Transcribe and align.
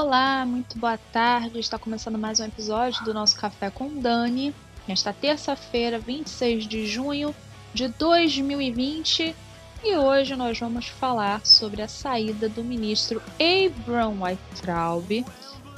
Olá, 0.00 0.46
muito 0.46 0.78
boa 0.78 0.96
tarde. 0.96 1.58
Está 1.58 1.76
começando 1.76 2.16
mais 2.16 2.38
um 2.38 2.44
episódio 2.44 3.04
do 3.04 3.12
nosso 3.12 3.34
Café 3.34 3.68
com 3.68 3.98
Dani. 3.98 4.54
Nesta 4.86 5.12
terça-feira, 5.12 5.98
26 5.98 6.68
de 6.68 6.86
junho 6.86 7.34
de 7.74 7.88
2020. 7.88 9.34
E 9.82 9.96
hoje 9.96 10.36
nós 10.36 10.56
vamos 10.56 10.86
falar 10.86 11.44
sobre 11.44 11.82
a 11.82 11.88
saída 11.88 12.48
do 12.48 12.62
ministro 12.62 13.20
Abraham 13.40 14.22
Weintraub 14.22 15.10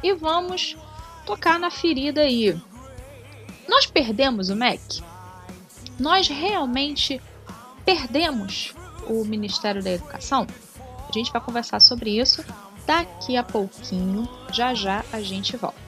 e 0.02 0.12
vamos 0.12 0.76
tocar 1.24 1.58
na 1.58 1.70
ferida 1.70 2.20
aí. 2.20 2.54
Nós 3.66 3.86
perdemos 3.86 4.50
o 4.50 4.54
MEC? 4.54 5.02
Nós 5.98 6.28
realmente 6.28 7.22
perdemos 7.86 8.74
o 9.08 9.24
Ministério 9.24 9.82
da 9.82 9.92
Educação? 9.92 10.46
A 11.08 11.10
gente 11.10 11.32
vai 11.32 11.40
conversar 11.40 11.80
sobre 11.80 12.20
isso 12.20 12.44
daqui 12.86 13.36
a 13.36 13.42
pouquinho. 13.42 14.28
Já 14.52 14.74
já 14.74 15.04
a 15.12 15.20
gente 15.20 15.56
volta. 15.56 15.78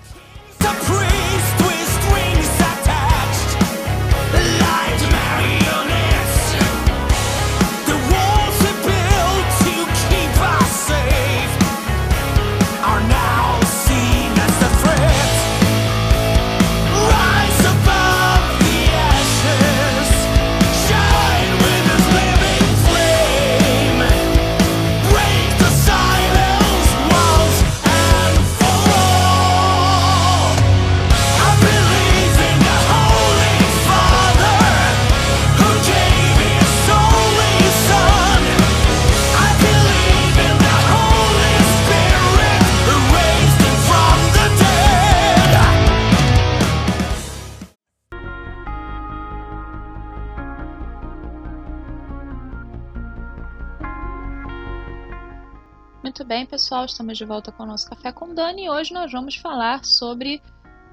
Pessoal, 56.72 56.86
estamos 56.86 57.18
de 57.18 57.24
volta 57.26 57.52
com 57.52 57.64
o 57.64 57.66
nosso 57.66 57.86
Café 57.86 58.10
com 58.12 58.32
Dani 58.32 58.64
e 58.64 58.70
hoje 58.70 58.94
nós 58.94 59.12
vamos 59.12 59.36
falar 59.36 59.84
sobre 59.84 60.40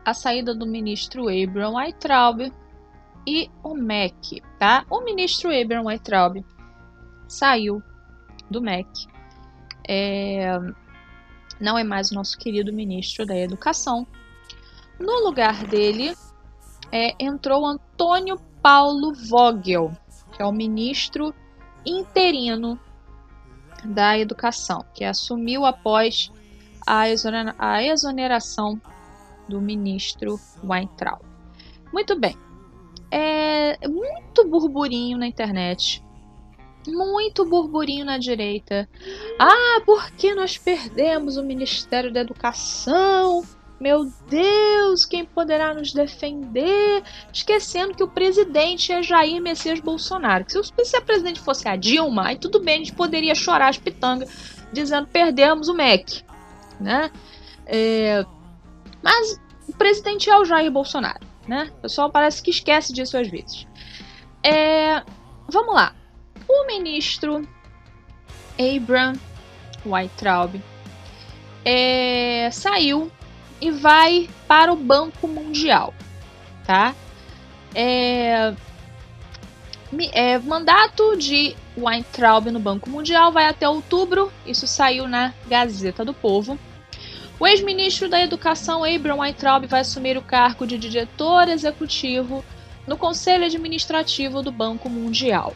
a 0.04 0.14
saída 0.14 0.54
do 0.54 0.68
ministro 0.68 1.30
Abraham 1.30 1.76
Weintraub 1.76 2.52
e 3.26 3.50
o 3.64 3.74
MEC, 3.74 4.44
tá? 4.60 4.86
O 4.90 5.00
ministro 5.00 5.50
Abraham 5.50 5.86
Weintraub 5.86 6.44
saiu 7.30 7.82
do 8.52 8.62
MEC, 8.62 9.08
é, 9.88 10.60
não 11.62 11.78
é 11.78 11.84
mais 11.86 12.12
o 12.12 12.16
nosso 12.16 12.38
querido 12.38 12.74
ministro 12.74 13.26
da 13.26 13.38
Educação. 13.38 14.06
No 15.00 15.24
lugar 15.24 15.64
dele 15.64 16.14
é, 16.92 17.16
entrou 17.18 17.66
Antônio 17.66 18.38
Paulo 18.62 19.14
Vogel, 19.14 19.94
que 20.34 20.42
é 20.42 20.46
o 20.46 20.52
ministro 20.52 21.34
interino 21.86 22.78
da 23.86 24.18
Educação, 24.18 24.86
que 24.94 25.04
assumiu 25.04 25.66
após 25.66 26.32
a, 26.86 27.10
exonera 27.10 27.56
a 27.58 27.84
exoneração 27.84 28.82
do 29.48 29.62
ministro 29.62 30.40
Weintraub. 30.64 31.22
Muito 31.92 32.20
bem. 32.20 32.38
É 33.12 33.88
muito 33.88 34.48
burburinho 34.48 35.18
na 35.18 35.28
internet. 35.28 36.04
Muito 36.88 37.46
burburinho 37.46 38.06
na 38.06 38.18
direita. 38.18 38.88
Ah, 39.40 39.82
porque 39.86 40.34
nós 40.34 40.58
perdemos 40.58 41.38
o 41.38 41.44
Ministério 41.44 42.12
da 42.12 42.22
Educação? 42.22 43.44
Meu 43.80 44.12
Deus, 44.28 45.06
quem 45.06 45.24
poderá 45.24 45.74
nos 45.74 45.94
defender? 45.94 47.02
Esquecendo 47.32 47.96
que 47.96 48.04
o 48.04 48.08
presidente 48.10 48.92
é 48.92 49.02
Jair 49.02 49.42
Messias 49.42 49.80
Bolsonaro. 49.80 50.44
Que 50.44 50.52
se, 50.52 50.86
se 50.86 50.98
a 50.98 51.02
presidente 51.02 51.40
fosse 51.40 51.68
a 51.68 51.78
Dilma, 51.78 52.28
aí 52.28 52.38
tudo 52.38 52.60
bem, 52.60 52.76
a 52.76 52.78
gente 52.80 52.94
poderia 52.94 53.34
chorar 53.34 53.70
as 53.70 53.78
pitangas 53.78 54.30
dizendo 54.74 55.08
perdemos 55.08 55.70
o 55.70 55.74
MEC. 55.74 56.24
Né? 56.80 57.10
É, 57.66 58.26
mas 59.02 59.40
o 59.68 59.74
presidente 59.74 60.30
é 60.30 60.38
o 60.38 60.44
Jair 60.44 60.70
Bolsonaro. 60.70 61.26
Né? 61.48 61.72
O 61.78 61.82
pessoal 61.84 62.10
parece 62.12 62.44
que 62.44 62.52
esquece 62.52 62.92
disso 62.92 63.18
às 63.18 63.30
vezes. 63.30 63.66
É, 64.44 65.02
vamos 65.48 65.74
lá. 65.74 65.96
O 66.48 66.68
ministro 66.68 67.48
Abraham 68.58 69.14
Weintraub 69.86 70.62
é, 71.64 72.50
saiu 72.52 73.10
e 73.62 73.72
vai 73.72 74.30
para 74.48 74.72
o 74.72 74.76
Banco 74.76 75.28
Mundial, 75.28 75.94
tá? 76.66 76.96
É, 77.74 78.54
é, 80.12 80.38
mandato 80.40 81.16
de 81.16 81.56
Weintraub 81.78 82.48
no 82.52 82.60
Banco 82.60 82.90
Mundial 82.90 83.32
vai 83.32 83.46
até 83.46 83.68
outubro, 83.68 84.32
isso 84.46 84.68
saiu 84.68 85.08
na 85.08 85.34
Gazeta 85.48 86.06
do 86.06 86.14
Povo. 86.14 86.58
O 87.40 87.48
ex-ministro 87.48 88.10
da 88.10 88.22
Educação, 88.22 88.84
Abraham 88.84 89.20
Weintraub, 89.22 89.66
vai 89.66 89.80
assumir 89.80 90.18
o 90.18 90.22
cargo 90.22 90.68
de 90.68 90.78
diretor 90.78 91.48
executivo 91.48 92.44
no 92.86 92.98
Conselho 92.98 93.46
Administrativo 93.46 94.42
do 94.42 94.52
Banco 94.52 94.90
Mundial. 94.90 95.56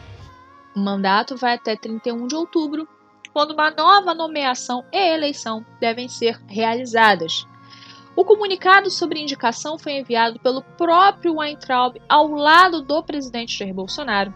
O 0.74 0.80
mandato 0.80 1.36
vai 1.36 1.54
até 1.54 1.76
31 1.76 2.26
de 2.26 2.34
outubro, 2.34 2.88
quando 3.32 3.52
uma 3.52 3.70
nova 3.70 4.14
nomeação 4.14 4.84
e 4.92 5.14
eleição 5.14 5.64
devem 5.78 6.08
ser 6.08 6.40
realizadas. 6.48 7.46
O 8.16 8.24
comunicado 8.24 8.90
sobre 8.90 9.20
indicação 9.20 9.78
foi 9.78 9.98
enviado 9.98 10.38
pelo 10.38 10.62
próprio 10.62 11.36
Weintraub 11.36 12.00
ao 12.08 12.28
lado 12.28 12.80
do 12.80 13.02
presidente 13.02 13.58
Jair 13.58 13.74
Bolsonaro 13.74 14.32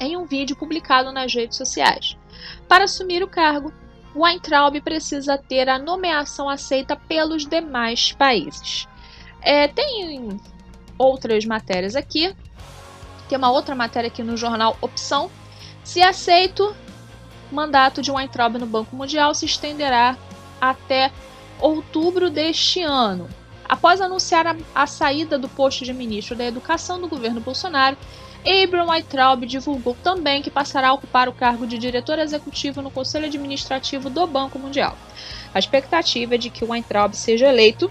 em 0.00 0.16
um 0.16 0.24
vídeo 0.24 0.56
publicado 0.56 1.12
nas 1.12 1.32
redes 1.32 1.56
sociais. 1.56 2.16
Para 2.68 2.84
assumir 2.84 3.22
o 3.22 3.28
cargo, 3.28 3.72
Weintraub 4.14 4.80
precisa 4.80 5.38
ter 5.38 5.68
a 5.68 5.78
nomeação 5.78 6.48
aceita 6.48 6.96
pelos 6.96 7.46
demais 7.46 8.12
países. 8.12 8.88
É, 9.40 9.68
tem 9.68 10.40
outras 10.98 11.44
matérias 11.44 11.94
aqui. 11.94 12.34
Tem 13.28 13.38
uma 13.38 13.50
outra 13.50 13.74
matéria 13.74 14.08
aqui 14.08 14.22
no 14.22 14.36
jornal 14.36 14.76
Opção. 14.80 15.30
Se 15.82 16.02
aceito, 16.02 16.74
o 17.50 17.54
mandato 17.54 18.02
de 18.02 18.10
Weintraub 18.10 18.58
no 18.58 18.66
Banco 18.66 18.96
Mundial 18.96 19.34
se 19.34 19.46
estenderá 19.46 20.16
até 20.60 21.12
outubro 21.60 22.30
deste 22.30 22.82
ano. 22.82 23.28
Após 23.68 24.00
anunciar 24.00 24.46
a, 24.46 24.56
a, 24.74 24.86
saída 24.86 25.38
do 25.38 25.48
posto 25.48 25.84
de 25.84 25.92
ministro 25.92 26.36
da 26.36 26.44
Educação 26.44 27.00
do 27.00 27.08
governo 27.08 27.40
Bolsonaro, 27.40 27.96
Abraham 28.46 28.90
Weintraub 28.90 29.46
divulgou 29.46 29.96
também 30.02 30.42
que 30.42 30.50
passará 30.50 30.88
a 30.88 30.92
ocupar 30.92 31.28
o 31.28 31.32
cargo 31.32 31.66
de 31.66 31.78
diretor 31.78 32.18
executivo 32.18 32.82
no 32.82 32.90
Conselho 32.90 33.24
Administrativo 33.24 34.10
do 34.10 34.26
Banco 34.26 34.58
Mundial. 34.58 34.96
A 35.54 35.58
expectativa 35.58 36.34
é 36.34 36.38
de 36.38 36.50
que 36.50 36.62
o 36.62 36.70
Weintraub 36.70 37.14
seja 37.14 37.48
eleito 37.48 37.90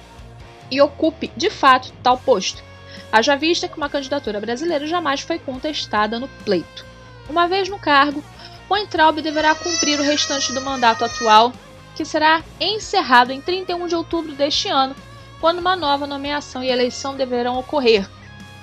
e 0.70 0.80
ocupe, 0.80 1.32
de 1.36 1.50
fato, 1.50 1.92
tal 2.04 2.20
posto. 2.20 2.64
Haja 3.12 3.36
vista 3.36 3.68
que 3.68 3.78
uma 3.78 3.90
candidatura 3.90 4.40
brasileira 4.40 4.86
jamais 4.86 5.22
foi 5.22 5.40
contestada 5.40 6.20
no 6.20 6.28
pleito. 6.28 6.86
Uma 7.28 7.48
vez 7.48 7.68
no 7.68 7.80
cargo, 7.80 8.24
Weintraub 8.70 9.22
deverá 9.22 9.56
cumprir 9.56 10.00
o 10.00 10.04
restante 10.04 10.54
do 10.54 10.62
mandato 10.62 11.04
atual 11.04 11.52
que 11.96 12.06
será 12.06 12.44
encerrado 12.60 13.32
em 13.32 13.42
31 13.42 13.88
de 13.88 13.96
outubro 13.96 14.34
deste 14.34 14.68
ano, 14.68 14.96
quando 15.40 15.60
uma 15.60 15.76
nova 15.76 16.08
nomeação 16.08 16.64
e 16.64 16.70
eleição 16.70 17.16
deverão 17.16 17.58
ocorrer. 17.58 18.10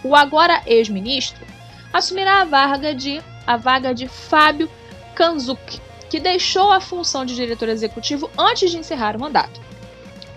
O 0.03 0.17
agora 0.17 0.63
ex-ministro 0.67 1.47
assumirá 1.93 2.41
a 2.41 2.45
vaga 2.45 2.95
de 2.95 3.23
a 3.47 3.57
vaga 3.57 3.93
de 3.93 4.07
Fábio 4.07 4.71
Kanzuk, 5.15 5.81
que 6.09 6.21
deixou 6.21 6.73
a 6.73 6.81
função 6.81 7.25
de 7.25 7.35
diretor 7.35 7.69
executivo 7.69 8.31
antes 8.39 8.71
de 8.71 8.79
encerrar 8.79 9.17
o 9.17 9.21
mandato. 9.21 9.61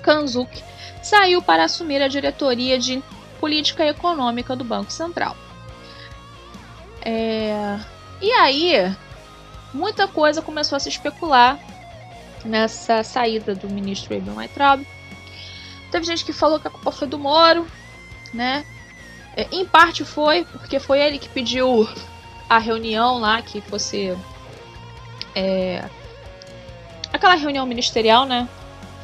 Kanzuk 0.01 0.63
saiu 1.01 1.41
para 1.41 1.65
assumir 1.65 2.01
a 2.01 2.07
diretoria 2.07 2.79
de 2.79 3.03
política 3.39 3.85
econômica 3.85 4.55
do 4.55 4.63
Banco 4.63 4.91
Central. 4.91 5.35
É... 7.01 7.79
E 8.21 8.31
aí, 8.31 8.95
muita 9.73 10.07
coisa 10.07 10.41
começou 10.41 10.75
a 10.75 10.79
se 10.79 10.89
especular 10.89 11.59
nessa 12.43 13.03
saída 13.03 13.55
do 13.55 13.69
ministro 13.69 14.15
Abraham 14.15 14.37
Weintraub. 14.37 14.87
Teve 15.91 16.05
gente 16.05 16.25
que 16.25 16.33
falou 16.33 16.59
que 16.59 16.67
a 16.67 16.71
culpa 16.71 16.91
foi 16.91 17.07
do 17.07 17.19
Moro, 17.19 17.67
né? 18.33 18.65
É, 19.35 19.47
em 19.51 19.65
parte 19.65 20.03
foi, 20.03 20.43
porque 20.45 20.79
foi 20.79 20.99
ele 20.99 21.17
que 21.17 21.29
pediu 21.29 21.87
a 22.49 22.57
reunião 22.57 23.19
lá, 23.19 23.41
que 23.41 23.61
fosse. 23.61 24.17
É, 25.35 25.87
aquela 27.11 27.35
reunião 27.35 27.65
ministerial, 27.65 28.25
né? 28.25 28.47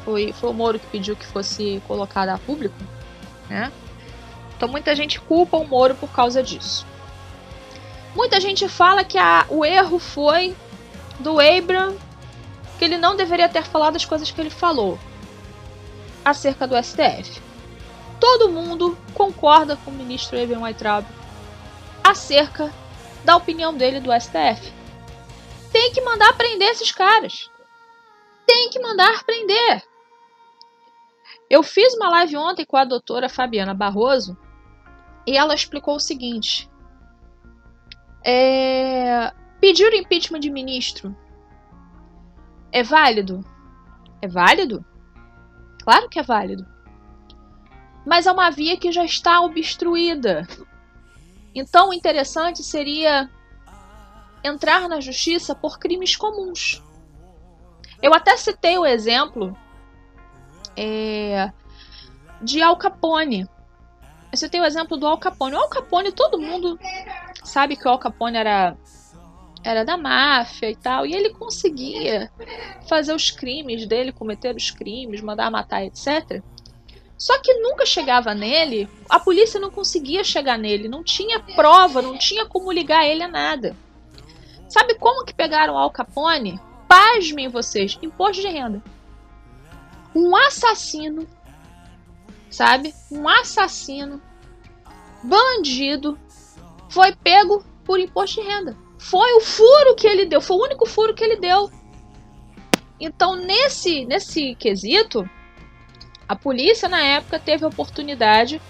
Foi, 0.04 0.32
foi 0.32 0.50
o 0.50 0.52
Moro 0.52 0.78
que 0.78 0.86
pediu 0.86 1.16
que 1.16 1.26
fosse 1.26 1.82
colocada 1.86 2.34
a 2.34 2.38
público, 2.38 2.76
né? 3.48 3.72
Então 4.56 4.68
muita 4.68 4.94
gente 4.94 5.20
culpa 5.20 5.56
o 5.56 5.66
Moro 5.66 5.94
por 5.94 6.10
causa 6.10 6.42
disso. 6.42 6.86
Muita 8.14 8.40
gente 8.40 8.68
fala 8.68 9.04
que 9.04 9.16
a, 9.16 9.46
o 9.48 9.64
erro 9.64 9.98
foi 9.98 10.54
do 11.20 11.38
Abraham, 11.40 11.94
que 12.80 12.84
ele 12.86 12.96
não 12.96 13.14
deveria 13.14 13.46
ter 13.46 13.62
falado 13.62 13.96
as 13.96 14.06
coisas 14.06 14.30
que 14.30 14.40
ele 14.40 14.48
falou 14.48 14.98
acerca 16.24 16.66
do 16.66 16.82
STF. 16.82 17.42
Todo 18.18 18.48
mundo 18.48 18.96
concorda 19.12 19.76
com 19.76 19.90
o 19.90 19.94
ministro 19.94 20.42
Abraham 20.42 20.62
Weintraub 20.62 21.06
acerca 22.02 22.72
da 23.22 23.36
opinião 23.36 23.76
dele 23.76 24.00
do 24.00 24.10
STF. 24.18 24.72
Tem 25.70 25.92
que 25.92 26.00
mandar 26.00 26.32
prender 26.38 26.70
esses 26.70 26.90
caras. 26.90 27.50
Tem 28.46 28.70
que 28.70 28.80
mandar 28.80 29.24
prender. 29.24 29.82
Eu 31.50 31.62
fiz 31.62 31.92
uma 31.96 32.08
live 32.08 32.38
ontem 32.38 32.64
com 32.64 32.78
a 32.78 32.84
doutora 32.86 33.28
Fabiana 33.28 33.74
Barroso 33.74 34.38
e 35.26 35.36
ela 35.36 35.54
explicou 35.54 35.96
o 35.96 36.00
seguinte: 36.00 36.66
é... 38.24 39.34
pedir 39.60 39.92
o 39.92 39.96
impeachment 39.96 40.40
de 40.40 40.50
ministro 40.50 41.14
é 42.72 42.82
válido? 42.82 43.44
É 44.22 44.28
válido? 44.28 44.84
Claro 45.82 46.08
que 46.08 46.18
é 46.18 46.22
válido. 46.22 46.66
Mas 48.06 48.26
é 48.26 48.32
uma 48.32 48.50
via 48.50 48.76
que 48.76 48.92
já 48.92 49.04
está 49.04 49.40
obstruída. 49.40 50.46
Então, 51.54 51.90
o 51.90 51.94
interessante 51.94 52.62
seria 52.62 53.28
entrar 54.42 54.88
na 54.88 55.00
justiça 55.00 55.54
por 55.54 55.78
crimes 55.78 56.16
comuns. 56.16 56.82
Eu 58.02 58.14
até 58.14 58.36
citei 58.36 58.78
o 58.78 58.86
exemplo 58.86 59.56
é, 60.76 61.52
de 62.40 62.62
Al 62.62 62.76
Capone. 62.76 63.48
Eu 64.32 64.38
citei 64.38 64.60
o 64.60 64.64
exemplo 64.64 64.96
do 64.96 65.06
Al 65.06 65.18
Capone. 65.18 65.54
O 65.54 65.58
Al 65.58 65.68
Capone, 65.68 66.12
todo 66.12 66.40
mundo 66.40 66.78
sabe 67.44 67.76
que 67.76 67.86
o 67.86 67.90
Al 67.90 67.98
Capone 67.98 68.38
era, 68.38 68.76
era 69.62 69.84
da 69.84 69.96
máfia 69.96 70.70
e 70.70 70.76
tal. 70.76 71.06
E 71.06 71.14
ele 71.14 71.30
conseguia 71.30 72.30
fazer 72.88 73.14
os 73.14 73.30
crimes 73.30 73.86
dele, 73.86 74.12
cometer 74.12 74.54
os 74.54 74.70
crimes, 74.70 75.20
mandar 75.20 75.50
matar, 75.50 75.84
etc. 75.84 76.42
Só 77.16 77.38
que 77.38 77.52
nunca 77.54 77.84
chegava 77.84 78.34
nele, 78.34 78.88
a 79.08 79.20
polícia 79.20 79.60
não 79.60 79.70
conseguia 79.70 80.24
chegar 80.24 80.58
nele, 80.58 80.88
não 80.88 81.04
tinha 81.04 81.38
prova, 81.38 82.00
não 82.00 82.16
tinha 82.16 82.46
como 82.46 82.72
ligar 82.72 83.04
ele 83.04 83.22
a 83.22 83.28
nada. 83.28 83.76
Sabe 84.70 84.94
como 84.94 85.24
que 85.24 85.34
pegaram 85.34 85.76
Al 85.76 85.90
Capone? 85.90 86.58
Pasmem 86.88 87.48
vocês, 87.48 87.98
imposto 88.00 88.40
de 88.40 88.48
renda. 88.48 88.82
Um 90.14 90.34
assassino, 90.34 91.26
sabe? 92.50 92.94
Um 93.10 93.28
assassino, 93.28 94.20
bandido, 95.22 96.18
foi 96.88 97.14
pego 97.14 97.62
por 97.84 98.00
imposto 98.00 98.40
de 98.40 98.48
renda. 98.48 98.76
Foi 99.00 99.32
o 99.32 99.40
furo 99.40 99.96
que 99.96 100.06
ele 100.06 100.26
deu, 100.26 100.42
foi 100.42 100.58
o 100.58 100.62
único 100.62 100.86
furo 100.86 101.14
que 101.14 101.24
ele 101.24 101.36
deu. 101.36 101.70
Então, 103.00 103.34
nesse, 103.34 104.04
nesse 104.04 104.54
quesito, 104.56 105.28
a 106.28 106.36
polícia 106.36 106.86
na 106.86 107.02
época 107.02 107.38
teve 107.38 107.64
a 107.64 107.68
oportunidade 107.68 108.60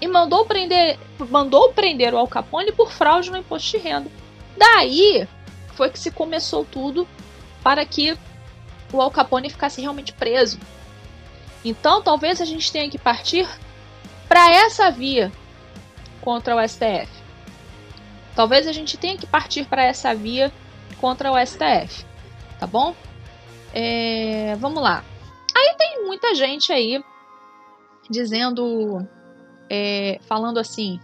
e 0.00 0.06
mandou 0.06 0.46
prender, 0.46 0.96
mandou 1.28 1.72
prender 1.72 2.14
o 2.14 2.18
Al 2.18 2.28
Capone 2.28 2.70
por 2.70 2.92
fraude 2.92 3.32
no 3.32 3.36
imposto 3.36 3.76
de 3.76 3.78
renda. 3.78 4.08
Daí 4.56 5.28
foi 5.74 5.90
que 5.90 5.98
se 5.98 6.12
começou 6.12 6.64
tudo 6.64 7.06
para 7.60 7.84
que 7.84 8.16
o 8.92 9.00
Al 9.00 9.10
Capone 9.10 9.50
ficasse 9.50 9.80
realmente 9.80 10.12
preso. 10.12 10.60
Então, 11.64 12.00
talvez 12.00 12.40
a 12.40 12.44
gente 12.44 12.70
tenha 12.70 12.88
que 12.88 12.96
partir 12.96 13.46
para 14.28 14.54
essa 14.54 14.88
via 14.88 15.32
contra 16.20 16.54
o 16.54 16.68
STF. 16.68 17.19
Talvez 18.34 18.66
a 18.66 18.72
gente 18.72 18.96
tenha 18.96 19.16
que 19.16 19.26
partir 19.26 19.66
para 19.66 19.82
essa 19.84 20.14
via 20.14 20.52
contra 21.00 21.32
o 21.32 21.46
STF, 21.46 22.04
tá 22.58 22.66
bom? 22.66 22.94
É, 23.72 24.56
vamos 24.58 24.82
lá. 24.82 25.04
Aí 25.56 25.74
tem 25.76 26.04
muita 26.04 26.34
gente 26.34 26.72
aí 26.72 27.02
dizendo, 28.08 29.06
é, 29.68 30.18
falando 30.26 30.58
assim, 30.58 31.00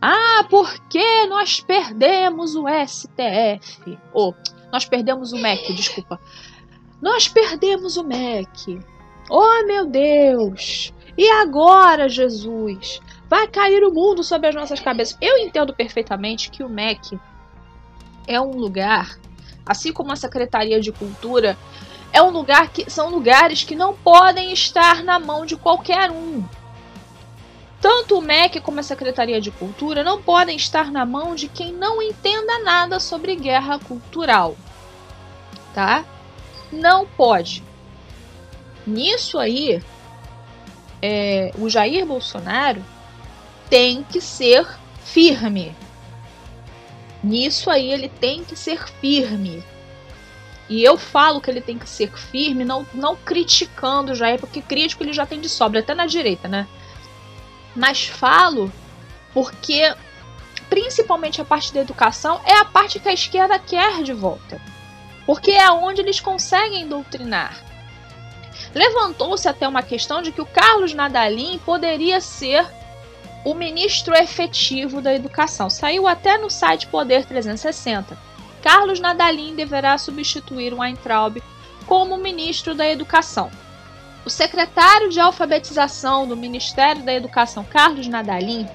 ah, 0.00 0.44
porque 0.50 1.26
nós 1.26 1.60
perdemos 1.60 2.54
o 2.54 2.64
STF? 2.68 3.98
Ou, 4.12 4.34
nós 4.70 4.84
perdemos 4.84 5.32
o 5.32 5.38
MEC, 5.38 5.72
desculpa. 5.72 6.20
Nós 7.00 7.28
perdemos 7.28 7.96
o 7.96 8.04
MEC. 8.04 8.80
Oh, 9.30 9.64
meu 9.66 9.86
Deus! 9.86 10.92
E 11.16 11.30
agora, 11.30 12.08
Jesus? 12.08 13.00
Vai 13.34 13.48
cair 13.48 13.82
o 13.82 13.92
mundo 13.92 14.22
sobre 14.22 14.46
as 14.46 14.54
nossas 14.54 14.78
cabeças. 14.78 15.18
Eu 15.20 15.38
entendo 15.38 15.74
perfeitamente 15.74 16.52
que 16.52 16.62
o 16.62 16.68
MEC 16.68 17.18
é 18.28 18.40
um 18.40 18.52
lugar, 18.52 19.18
assim 19.66 19.92
como 19.92 20.12
a 20.12 20.16
Secretaria 20.16 20.80
de 20.80 20.92
Cultura, 20.92 21.58
é 22.12 22.22
um 22.22 22.30
lugar 22.30 22.68
que 22.68 22.88
são 22.88 23.10
lugares 23.10 23.64
que 23.64 23.74
não 23.74 23.92
podem 23.92 24.52
estar 24.52 25.02
na 25.02 25.18
mão 25.18 25.44
de 25.44 25.56
qualquer 25.56 26.12
um. 26.12 26.44
Tanto 27.80 28.18
o 28.18 28.22
MEC 28.22 28.60
como 28.60 28.78
a 28.78 28.84
Secretaria 28.84 29.40
de 29.40 29.50
Cultura 29.50 30.04
não 30.04 30.22
podem 30.22 30.54
estar 30.54 30.92
na 30.92 31.04
mão 31.04 31.34
de 31.34 31.48
quem 31.48 31.72
não 31.72 32.00
entenda 32.00 32.60
nada 32.60 33.00
sobre 33.00 33.34
guerra 33.34 33.80
cultural. 33.80 34.56
Tá? 35.74 36.04
Não 36.70 37.04
pode. 37.04 37.64
Nisso 38.86 39.40
aí, 39.40 39.82
é, 41.02 41.50
o 41.58 41.68
Jair 41.68 42.06
Bolsonaro 42.06 42.93
tem 43.74 44.04
que 44.04 44.20
ser 44.20 44.64
firme. 45.02 45.74
Nisso 47.24 47.68
aí 47.68 47.90
ele 47.90 48.08
tem 48.08 48.44
que 48.44 48.54
ser 48.54 48.86
firme. 49.00 49.64
E 50.68 50.84
eu 50.84 50.96
falo 50.96 51.40
que 51.40 51.50
ele 51.50 51.60
tem 51.60 51.76
que 51.76 51.88
ser 51.88 52.16
firme, 52.16 52.64
não, 52.64 52.86
não 52.94 53.16
criticando 53.16 54.14
já, 54.14 54.28
é 54.28 54.38
porque 54.38 54.62
crítico 54.62 55.02
ele 55.02 55.12
já 55.12 55.26
tem 55.26 55.40
de 55.40 55.48
sobra, 55.48 55.80
até 55.80 55.92
na 55.92 56.06
direita, 56.06 56.46
né? 56.46 56.68
Mas 57.74 58.04
falo 58.04 58.72
porque, 59.32 59.92
principalmente 60.70 61.40
a 61.40 61.44
parte 61.44 61.74
da 61.74 61.80
educação, 61.80 62.40
é 62.44 62.54
a 62.54 62.64
parte 62.64 63.00
que 63.00 63.08
a 63.08 63.12
esquerda 63.12 63.58
quer 63.58 64.04
de 64.04 64.12
volta. 64.12 64.62
Porque 65.26 65.50
é 65.50 65.68
onde 65.72 66.00
eles 66.00 66.20
conseguem 66.20 66.86
doutrinar. 66.86 67.60
Levantou-se 68.72 69.48
até 69.48 69.66
uma 69.66 69.82
questão 69.82 70.22
de 70.22 70.30
que 70.30 70.40
o 70.40 70.46
Carlos 70.46 70.94
Nadalim 70.94 71.58
poderia 71.66 72.20
ser 72.20 72.64
o 73.44 73.54
ministro 73.54 74.14
efetivo 74.14 75.00
da 75.00 75.14
educação. 75.14 75.68
Saiu 75.68 76.06
até 76.06 76.38
no 76.38 76.48
site 76.48 76.86
Poder 76.86 77.24
360 77.24 78.34
Carlos 78.64 78.98
Nadalim 78.98 79.54
deverá 79.54 79.98
substituir 79.98 80.72
o 80.72 80.78
Weintraub 80.78 81.36
como 81.84 82.16
ministro 82.16 82.74
da 82.74 82.88
Educação. 82.88 83.50
O 84.24 84.30
secretário 84.30 85.10
de 85.10 85.20
alfabetização 85.20 86.26
do 86.26 86.34
Ministério 86.34 87.02
da 87.02 87.12
Educação, 87.12 87.62
Carlos 87.62 88.08
Nadalim, 88.08 88.66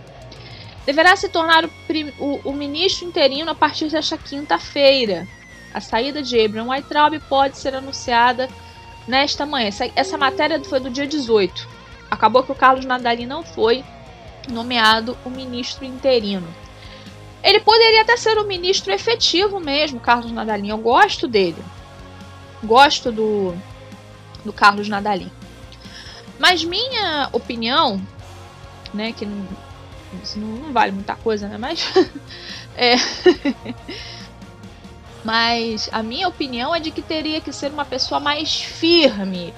deverá 0.86 1.16
se 1.16 1.28
tornar 1.28 1.66
o, 1.66 1.70
o, 2.20 2.50
o 2.52 2.54
ministro 2.54 3.08
interino 3.08 3.50
a 3.50 3.56
partir 3.56 3.90
desta 3.90 4.16
quinta-feira. 4.16 5.28
A 5.74 5.82
saída 5.82 6.22
de 6.22 6.40
Abraham 6.40 6.70
Weintraub 6.70 7.20
pode 7.28 7.58
ser 7.58 7.74
anunciada 7.74 8.48
nesta 9.08 9.44
manhã. 9.44 9.70
Essa, 9.70 9.92
essa 9.96 10.20
matéria 10.20 10.64
foi 10.64 10.80
do 10.80 10.92
dia 10.92 11.08
18. 11.08 11.68
Acabou 12.12 12.44
que 12.44 12.52
o 12.52 12.56
Carlos 12.56 12.86
Nadalim 12.86 13.26
não 13.26 13.42
foi 13.42 13.84
nomeado 14.48 15.18
o 15.26 15.30
ministro 15.30 15.86
interino. 15.86 16.48
Ele 17.44 17.60
poderia 17.60 18.02
até 18.02 18.18
ser 18.18 18.38
o 18.38 18.46
ministro 18.46 18.92
efetivo 18.92 19.60
mesmo, 19.60 20.00
Carlos 20.00 20.32
Nadalim. 20.32 20.70
Eu 20.70 20.78
gosto 20.78 21.28
dele. 21.28 21.64
Gosto 22.64 23.12
do, 23.12 23.56
do 24.44 24.52
Carlos 24.52 24.90
Nadalim. 24.90 25.32
Mas 26.38 26.64
minha 26.64 27.30
opinião, 27.32 28.02
né, 28.94 29.14
que 29.14 29.26
não, 29.26 29.48
não 30.38 30.74
vale 30.74 30.92
muita 30.92 31.16
coisa, 31.16 31.48
né, 31.48 31.58
mas 31.58 31.86
é, 32.76 32.96
mas 35.24 35.90
a 35.92 36.04
minha 36.04 36.28
opinião 36.28 36.74
é 36.74 36.80
de 36.80 36.92
que 36.92 37.02
teria 37.02 37.40
que 37.40 37.54
ser 37.54 37.72
uma 37.72 37.86
pessoa 37.86 38.20
mais 38.20 38.62
firme. 38.62 39.54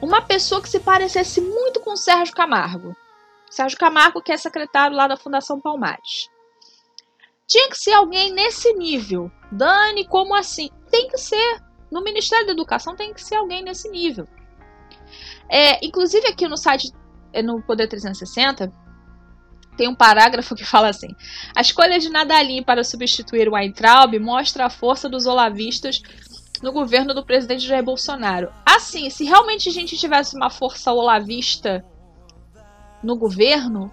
Uma 0.00 0.20
pessoa 0.20 0.60
que 0.60 0.68
se 0.68 0.78
parecesse 0.78 1.40
muito 1.40 1.80
com 1.80 1.96
Sérgio 1.96 2.34
Camargo. 2.34 2.96
Sérgio 3.56 3.78
Camargo, 3.78 4.20
que 4.20 4.30
é 4.30 4.36
secretário 4.36 4.94
lá 4.94 5.08
da 5.08 5.16
Fundação 5.16 5.58
Palmares. 5.58 6.28
Tinha 7.46 7.70
que 7.70 7.78
ser 7.78 7.94
alguém 7.94 8.30
nesse 8.30 8.70
nível. 8.74 9.30
Dani, 9.50 10.06
como 10.06 10.34
assim? 10.34 10.68
Tem 10.90 11.08
que 11.08 11.16
ser. 11.16 11.62
No 11.90 12.02
Ministério 12.02 12.44
da 12.44 12.52
Educação 12.52 12.94
tem 12.94 13.14
que 13.14 13.22
ser 13.22 13.36
alguém 13.36 13.64
nesse 13.64 13.88
nível. 13.88 14.28
É, 15.48 15.82
inclusive 15.82 16.26
aqui 16.26 16.46
no 16.46 16.58
site, 16.58 16.92
é, 17.32 17.40
no 17.40 17.62
Poder 17.62 17.88
360, 17.88 18.70
tem 19.78 19.88
um 19.88 19.94
parágrafo 19.94 20.54
que 20.54 20.64
fala 20.64 20.90
assim: 20.90 21.08
A 21.56 21.62
escolha 21.62 21.98
de 21.98 22.10
Nadalim 22.10 22.62
para 22.62 22.84
substituir 22.84 23.48
o 23.48 23.54
Weintraub 23.54 24.18
mostra 24.18 24.66
a 24.66 24.70
força 24.70 25.08
dos 25.08 25.24
olavistas 25.24 26.02
no 26.62 26.72
governo 26.72 27.14
do 27.14 27.24
presidente 27.24 27.66
Jair 27.66 27.82
Bolsonaro. 27.82 28.52
Assim, 28.66 29.08
se 29.08 29.24
realmente 29.24 29.70
a 29.70 29.72
gente 29.72 29.96
tivesse 29.96 30.36
uma 30.36 30.50
força 30.50 30.92
olavista 30.92 31.82
no 33.02 33.16
governo, 33.16 33.90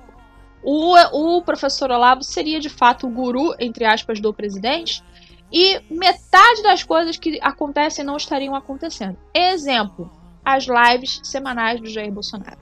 o, 0.63 1.37
o 1.37 1.41
professor 1.41 1.91
Olavo 1.91 2.23
seria 2.23 2.59
de 2.59 2.69
fato 2.69 3.07
o 3.07 3.09
guru, 3.09 3.53
entre 3.59 3.85
aspas, 3.85 4.19
do 4.19 4.33
presidente, 4.33 5.03
e 5.51 5.79
metade 5.89 6.63
das 6.63 6.83
coisas 6.83 7.17
que 7.17 7.37
acontecem 7.41 8.03
não 8.03 8.17
estariam 8.17 8.55
acontecendo. 8.55 9.17
Exemplo, 9.33 10.09
as 10.43 10.65
lives 10.65 11.19
semanais 11.23 11.79
do 11.79 11.87
Jair 11.87 12.11
Bolsonaro. 12.11 12.57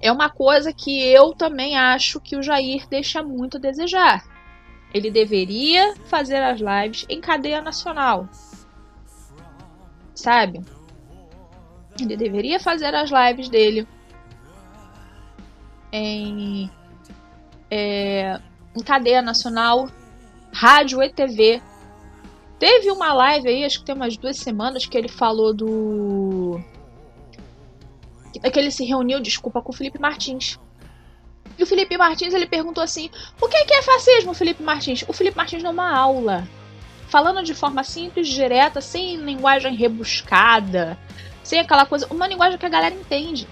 É 0.00 0.10
uma 0.10 0.28
coisa 0.28 0.72
que 0.72 1.00
eu 1.00 1.32
também 1.32 1.76
acho 1.76 2.20
que 2.20 2.36
o 2.36 2.42
Jair 2.42 2.86
deixa 2.88 3.22
muito 3.22 3.56
a 3.56 3.60
desejar. 3.60 4.24
Ele 4.92 5.10
deveria 5.10 5.94
fazer 6.06 6.42
as 6.42 6.60
lives 6.60 7.06
em 7.08 7.20
cadeia 7.20 7.62
nacional. 7.62 8.28
Sabe? 10.14 10.60
Ele 12.00 12.16
deveria 12.16 12.60
fazer 12.60 12.94
as 12.94 13.10
lives 13.10 13.48
dele 13.48 13.86
em, 15.92 16.70
é, 17.70 18.40
em 18.74 18.82
cadeia 18.82 19.20
nacional, 19.20 19.88
rádio 20.52 21.02
e 21.02 21.10
TV. 21.10 21.62
Teve 22.58 22.90
uma 22.90 23.12
live 23.12 23.48
aí, 23.48 23.64
acho 23.64 23.80
que 23.80 23.84
tem 23.84 23.94
umas 23.94 24.16
duas 24.16 24.36
semanas, 24.36 24.86
que 24.86 24.96
ele 24.96 25.08
falou 25.08 25.52
do. 25.52 26.60
que 28.32 28.58
ele 28.58 28.70
se 28.70 28.84
reuniu, 28.84 29.20
desculpa, 29.20 29.60
com 29.60 29.72
o 29.72 29.74
Felipe 29.74 30.00
Martins. 30.00 30.58
E 31.58 31.62
o 31.62 31.66
Felipe 31.66 31.96
Martins 31.96 32.32
ele 32.32 32.46
perguntou 32.46 32.82
assim: 32.82 33.10
o 33.40 33.48
que 33.48 33.74
é 33.74 33.82
fascismo, 33.82 34.32
Felipe 34.32 34.62
Martins? 34.62 35.04
O 35.08 35.12
Felipe 35.12 35.36
Martins 35.36 35.62
deu 35.62 35.72
uma 35.72 35.96
aula, 35.96 36.48
falando 37.08 37.42
de 37.42 37.54
forma 37.54 37.84
simples, 37.84 38.28
direta, 38.28 38.80
sem 38.80 39.16
linguagem 39.16 39.74
rebuscada, 39.74 40.96
sem 41.42 41.58
aquela 41.58 41.84
coisa, 41.84 42.06
uma 42.10 42.26
linguagem 42.26 42.58
que 42.58 42.66
a 42.66 42.70
galera 42.70 42.94
entende. 42.94 43.46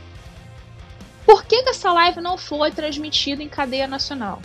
Por 1.30 1.44
que, 1.44 1.62
que 1.62 1.70
essa 1.70 1.92
live 1.92 2.20
não 2.20 2.37
foi 2.37 2.72
transmitida 2.72 3.40
em 3.40 3.49
cadeia 3.49 3.87
nacional? 3.87 4.42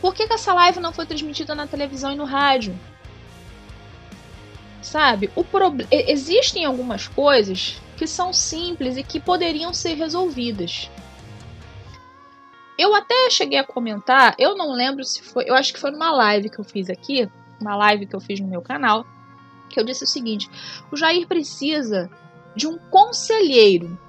Por 0.00 0.14
que, 0.14 0.26
que 0.26 0.32
essa 0.32 0.54
live 0.54 0.80
não 0.80 0.94
foi 0.94 1.04
transmitida 1.04 1.54
na 1.54 1.66
televisão 1.66 2.10
e 2.10 2.16
no 2.16 2.24
rádio? 2.24 2.74
Sabe? 4.80 5.30
O. 5.36 5.44
Existem 5.90 6.64
algumas 6.64 7.06
coisas 7.06 7.82
que 7.98 8.06
são 8.06 8.32
simples 8.32 8.96
e 8.96 9.02
que 9.02 9.20
poderiam 9.20 9.74
ser 9.74 9.92
resolvidas. 9.92 10.90
Eu 12.78 12.94
até 12.94 13.28
cheguei 13.28 13.58
a 13.58 13.62
comentar, 13.62 14.34
eu 14.38 14.56
não 14.56 14.72
lembro 14.72 15.04
se 15.04 15.20
foi, 15.20 15.44
eu 15.46 15.54
acho 15.54 15.74
que 15.74 15.78
foi 15.78 15.90
numa 15.90 16.10
live 16.12 16.48
que 16.48 16.58
eu 16.58 16.64
fiz 16.64 16.88
aqui, 16.88 17.28
uma 17.60 17.76
live 17.76 18.06
que 18.06 18.16
eu 18.16 18.20
fiz 18.20 18.40
no 18.40 18.48
meu 18.48 18.62
canal, 18.62 19.04
que 19.68 19.78
eu 19.78 19.84
disse 19.84 20.04
o 20.04 20.08
seguinte: 20.08 20.48
o 20.90 20.96
Jair 20.96 21.26
precisa 21.28 22.10
de 22.56 22.66
um 22.66 22.78
conselheiro. 22.78 24.02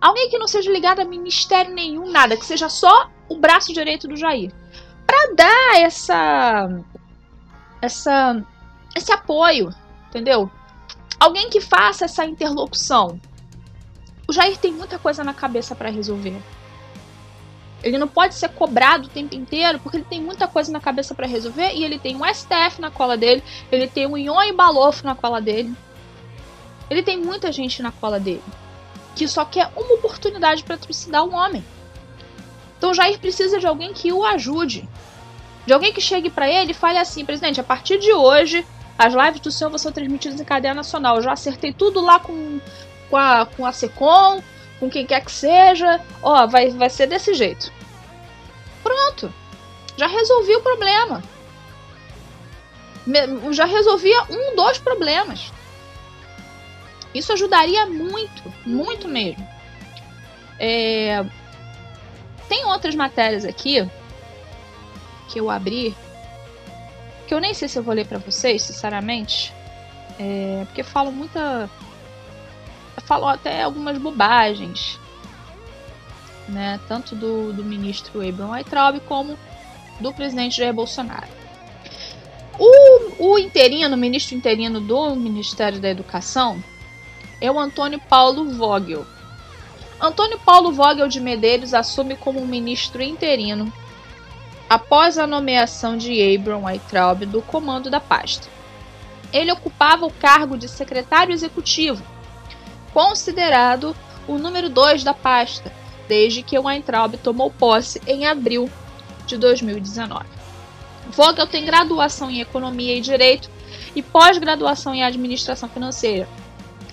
Alguém 0.00 0.28
que 0.28 0.38
não 0.38 0.46
seja 0.46 0.70
ligado 0.70 1.00
a 1.00 1.04
ministério 1.04 1.74
nenhum, 1.74 2.10
nada, 2.10 2.36
que 2.36 2.44
seja 2.44 2.68
só 2.68 3.10
o 3.28 3.36
braço 3.36 3.72
direito 3.72 4.06
do 4.06 4.16
Jair. 4.16 4.52
Para 5.06 5.34
dar 5.34 5.80
essa 5.80 6.80
essa 7.80 8.44
esse 8.94 9.12
apoio, 9.12 9.74
entendeu? 10.08 10.50
Alguém 11.18 11.48
que 11.48 11.60
faça 11.60 12.04
essa 12.04 12.24
interlocução. 12.24 13.20
O 14.28 14.32
Jair 14.32 14.56
tem 14.58 14.72
muita 14.72 14.98
coisa 14.98 15.22
na 15.22 15.32
cabeça 15.32 15.74
para 15.74 15.90
resolver. 15.90 16.36
Ele 17.82 17.98
não 17.98 18.08
pode 18.08 18.34
ser 18.34 18.48
cobrado 18.48 19.06
o 19.06 19.10
tempo 19.10 19.34
inteiro, 19.34 19.78
porque 19.78 19.98
ele 19.98 20.06
tem 20.08 20.20
muita 20.20 20.48
coisa 20.48 20.72
na 20.72 20.80
cabeça 20.80 21.14
para 21.14 21.26
resolver 21.26 21.72
e 21.74 21.84
ele 21.84 21.98
tem 21.98 22.16
um 22.16 22.24
STF 22.24 22.80
na 22.80 22.90
cola 22.90 23.16
dele, 23.16 23.42
ele 23.70 23.86
tem 23.86 24.06
um 24.06 24.16
Ion 24.16 24.42
e 24.42 24.52
Balofo 24.52 25.06
na 25.06 25.14
cola 25.14 25.40
dele. 25.40 25.72
Ele 26.90 27.02
tem 27.02 27.18
muita 27.18 27.52
gente 27.52 27.82
na 27.82 27.92
cola 27.92 28.18
dele 28.18 28.42
que 29.16 29.26
só 29.26 29.44
quer 29.46 29.72
uma 29.74 29.94
oportunidade 29.94 30.62
para 30.62 30.76
trucidar 30.76 31.24
um 31.24 31.34
homem. 31.34 31.64
Então 32.76 32.92
Jair 32.92 33.18
precisa 33.18 33.58
de 33.58 33.66
alguém 33.66 33.94
que 33.94 34.12
o 34.12 34.24
ajude. 34.24 34.86
De 35.66 35.72
alguém 35.72 35.92
que 35.92 36.00
chegue 36.00 36.30
para 36.30 36.48
ele 36.48 36.70
e 36.70 36.74
fale 36.74 36.98
assim: 36.98 37.24
presidente, 37.24 37.58
a 37.58 37.64
partir 37.64 37.98
de 37.98 38.12
hoje, 38.12 38.64
as 38.98 39.14
lives 39.14 39.40
do 39.40 39.50
senhor 39.50 39.70
vão 39.70 39.78
ser 39.78 39.90
transmitidas 39.90 40.38
em 40.38 40.44
cadeia 40.44 40.74
nacional. 40.74 41.16
Eu 41.16 41.22
já 41.22 41.32
acertei 41.32 41.72
tudo 41.72 42.00
lá 42.00 42.20
com, 42.20 42.60
com, 43.08 43.16
a, 43.16 43.46
com 43.46 43.64
a 43.64 43.72
SECOM, 43.72 44.42
com 44.78 44.90
quem 44.90 45.06
quer 45.06 45.24
que 45.24 45.32
seja. 45.32 46.00
Ó, 46.22 46.46
vai, 46.46 46.70
vai 46.70 46.90
ser 46.90 47.06
desse 47.06 47.32
jeito. 47.32 47.72
Pronto. 48.82 49.32
Já 49.96 50.06
resolvi 50.06 50.54
o 50.54 50.60
problema. 50.60 51.22
Já 53.52 53.64
resolvia 53.64 54.22
um 54.28 54.54
dos 54.54 54.78
problemas. 54.78 55.50
Isso 57.16 57.32
ajudaria 57.32 57.86
muito, 57.86 58.52
muito 58.66 59.08
mesmo. 59.08 59.46
É... 60.58 61.24
Tem 62.48 62.64
outras 62.66 62.94
matérias 62.94 63.44
aqui 63.44 63.88
que 65.28 65.40
eu 65.40 65.50
abri 65.50 65.96
que 67.26 67.34
eu 67.34 67.40
nem 67.40 67.52
sei 67.52 67.66
se 67.68 67.76
eu 67.76 67.82
vou 67.82 67.92
ler 67.92 68.06
para 68.06 68.18
vocês, 68.18 68.62
sinceramente, 68.62 69.52
é... 70.18 70.64
porque 70.66 70.82
falam 70.82 71.12
muita 71.12 71.70
falou 73.04 73.28
até 73.28 73.62
algumas 73.62 73.98
bobagens, 73.98 74.98
né? 76.48 76.80
Tanto 76.88 77.14
do, 77.14 77.52
do 77.52 77.64
ministro 77.64 78.26
Abraham 78.26 78.50
Weintraub 78.50 79.00
como 79.00 79.38
do 80.00 80.12
presidente 80.12 80.56
Jair 80.56 80.74
Bolsonaro. 80.74 81.28
O, 82.58 83.32
o 83.32 83.38
interino, 83.38 83.94
o 83.94 83.98
ministro 83.98 84.34
interino 84.34 84.80
do 84.80 85.14
Ministério 85.14 85.78
da 85.78 85.88
Educação 85.88 86.62
é 87.40 87.50
o 87.50 87.58
Antônio 87.58 88.00
Paulo 88.00 88.50
Vogel. 88.50 89.06
Antônio 90.00 90.38
Paulo 90.38 90.72
Vogel 90.72 91.08
de 91.08 91.20
Medeiros 91.20 91.72
assume 91.72 92.16
como 92.16 92.44
ministro 92.44 93.02
interino 93.02 93.72
após 94.68 95.16
a 95.16 95.26
nomeação 95.26 95.96
de 95.96 96.34
Abraham 96.34 96.64
Weintraub 96.64 97.24
do 97.24 97.40
comando 97.40 97.88
da 97.88 98.00
pasta. 98.00 98.48
Ele 99.32 99.52
ocupava 99.52 100.06
o 100.06 100.12
cargo 100.12 100.56
de 100.56 100.68
secretário 100.68 101.32
executivo 101.32 102.02
considerado 102.92 103.94
o 104.26 104.38
número 104.38 104.70
2 104.70 105.04
da 105.04 105.12
pasta, 105.12 105.70
desde 106.08 106.42
que 106.42 106.58
Weintraub 106.58 107.16
tomou 107.18 107.50
posse 107.50 108.00
em 108.06 108.26
abril 108.26 108.70
de 109.26 109.36
2019. 109.36 110.24
Vogel 111.10 111.46
tem 111.46 111.64
graduação 111.64 112.30
em 112.30 112.40
Economia 112.40 112.96
e 112.96 113.00
Direito 113.00 113.50
e 113.94 114.02
pós-graduação 114.02 114.94
em 114.94 115.04
Administração 115.04 115.68
Financeira. 115.68 116.26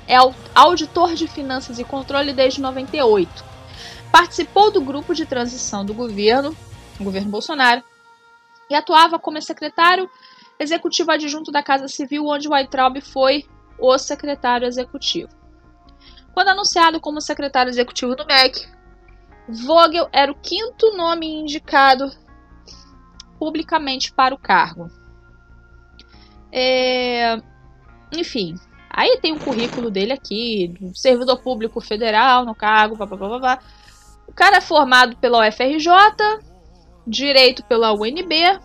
É 0.07 0.15
auditor 0.53 1.13
de 1.13 1.27
Finanças 1.27 1.79
e 1.79 1.83
Controle 1.83 2.33
desde 2.33 2.61
98. 2.61 3.43
Participou 4.11 4.71
do 4.71 4.81
grupo 4.81 5.13
de 5.13 5.25
transição 5.25 5.85
do 5.85 5.93
governo, 5.93 6.55
governo 6.99 7.29
Bolsonaro, 7.29 7.83
e 8.69 8.75
atuava 8.75 9.17
como 9.17 9.41
secretário 9.41 10.09
executivo 10.59 11.11
adjunto 11.11 11.51
da 11.51 11.63
Casa 11.63 11.87
Civil, 11.87 12.25
onde 12.27 12.47
Weintraub 12.47 13.01
foi 13.01 13.45
o 13.79 13.97
secretário 13.97 14.67
executivo. 14.67 15.29
Quando 16.33 16.49
anunciado 16.49 16.99
como 16.99 17.21
secretário 17.21 17.69
executivo 17.69 18.15
do 18.15 18.25
MEC, 18.25 18.67
Vogel 19.47 20.09
era 20.11 20.31
o 20.31 20.35
quinto 20.35 20.95
nome 20.95 21.27
indicado 21.27 22.11
publicamente 23.37 24.11
para 24.13 24.33
o 24.33 24.37
cargo. 24.37 24.89
É... 26.51 27.41
Enfim, 28.15 28.55
aí 28.93 29.17
tem 29.19 29.33
o 29.33 29.39
currículo 29.39 29.89
dele 29.89 30.13
aqui, 30.13 30.73
servidor 30.93 31.39
público 31.39 31.81
federal 31.81 32.45
no 32.45 32.53
cargo, 32.53 32.95
blá, 32.95 33.05
blá, 33.07 33.17
blá, 33.17 33.39
blá. 33.39 33.59
O 34.27 34.31
cara 34.31 34.57
é 34.57 34.61
formado 34.61 35.17
pela 35.17 35.47
UFRJ, 35.47 35.89
direito 37.05 37.63
pela 37.65 37.91
UNB, 37.91 38.59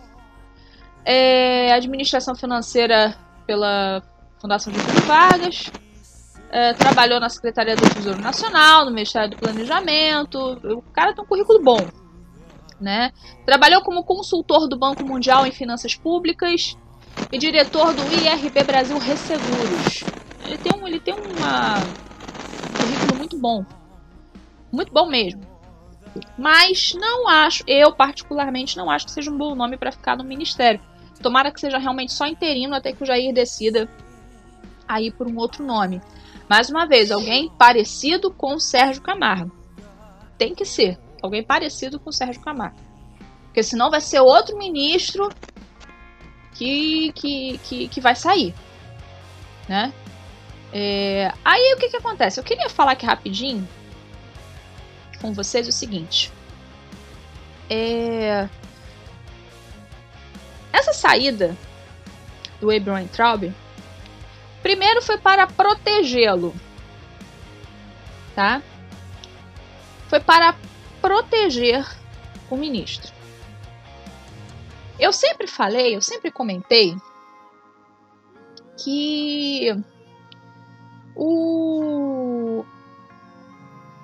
é... 1.03 1.73
administração 1.73 2.35
financeira 2.35 3.17
pela 3.45 4.03
Fundação 4.39 4.71
Getúlio 4.71 5.01
Vargas, 5.01 5.71
é, 6.51 6.73
trabalhou 6.73 7.19
na 7.19 7.29
Secretaria 7.29 7.75
do 7.75 7.93
Tesouro 7.93 8.21
Nacional, 8.21 8.85
no 8.85 8.91
Ministério 8.91 9.29
do 9.29 9.37
Planejamento. 9.37 10.59
O 10.63 10.81
cara 10.93 11.13
tem 11.13 11.23
um 11.23 11.27
currículo 11.27 11.61
bom. 11.61 11.79
Né? 12.79 13.11
Trabalhou 13.45 13.81
como 13.81 14.03
consultor 14.03 14.67
do 14.67 14.77
Banco 14.77 15.05
Mundial 15.05 15.45
em 15.45 15.51
Finanças 15.51 15.95
Públicas 15.95 16.77
e 17.31 17.37
diretor 17.37 17.93
do 17.93 18.01
IRB 18.13 18.63
Brasil 18.63 18.97
Resseguros. 18.97 20.03
Ele 20.45 20.57
tem 20.57 20.73
um, 20.73 20.87
ele 20.87 20.99
tem 20.99 21.13
uma, 21.13 21.77
um 21.77 22.77
currículo 22.77 23.17
muito 23.17 23.37
bom. 23.37 23.65
Muito 24.71 24.91
bom 24.91 25.07
mesmo. 25.07 25.41
Mas 26.37 26.93
não 26.95 27.27
acho, 27.27 27.63
eu 27.67 27.93
particularmente 27.93 28.77
não 28.77 28.89
acho 28.89 29.05
que 29.05 29.11
seja 29.11 29.31
um 29.31 29.37
bom 29.37 29.55
nome 29.55 29.77
para 29.77 29.91
ficar 29.91 30.17
no 30.17 30.23
ministério. 30.23 30.81
Tomara 31.21 31.51
que 31.51 31.59
seja 31.59 31.77
realmente 31.77 32.13
só 32.13 32.25
interino 32.25 32.75
até 32.75 32.93
que 32.93 33.03
o 33.03 33.05
Jair 33.05 33.33
decida 33.33 33.89
aí 34.87 35.11
por 35.11 35.27
um 35.27 35.37
outro 35.37 35.63
nome. 35.63 36.01
Mais 36.49 36.69
uma 36.69 36.87
vez, 36.87 37.11
alguém 37.11 37.49
parecido 37.57 38.31
com 38.31 38.55
o 38.55 38.59
Sérgio 38.59 39.03
Camargo. 39.03 39.51
Tem 40.37 40.55
que 40.55 40.65
ser 40.65 40.97
alguém 41.21 41.43
parecido 41.43 41.99
com 41.99 42.09
o 42.09 42.13
Sérgio 42.13 42.41
Camargo. 42.41 42.77
Porque 43.43 43.61
senão 43.61 43.91
vai 43.91 44.01
ser 44.01 44.19
outro 44.19 44.57
ministro 44.57 45.29
que, 46.59 47.13
que, 47.13 47.57
que, 47.59 47.87
que 47.87 48.01
vai 48.01 48.13
sair. 48.15 48.53
né? 49.67 49.93
É, 50.73 51.31
aí 51.43 51.73
o 51.73 51.77
que 51.77 51.87
que 51.89 51.95
acontece? 51.95 52.37
Eu 52.37 52.43
queria 52.43 52.69
falar 52.69 52.91
aqui 52.91 53.05
rapidinho 53.05 53.67
com 55.21 55.33
vocês 55.33 55.67
o 55.69 55.71
seguinte. 55.71 56.31
É, 57.69 58.49
essa 60.73 60.91
saída 60.91 61.55
do 62.59 62.69
Abraham 62.69 63.07
Traub, 63.07 63.53
primeiro 64.61 65.01
foi 65.01 65.17
para 65.17 65.47
protegê-lo, 65.47 66.53
tá? 68.35 68.61
Foi 70.09 70.19
para 70.19 70.55
proteger 71.01 71.87
o 72.49 72.57
ministro. 72.57 73.18
Eu 74.99 75.13
sempre 75.13 75.47
falei, 75.47 75.95
eu 75.95 76.01
sempre 76.01 76.29
comentei 76.29 76.95
que 78.77 79.73
o, 81.15 82.65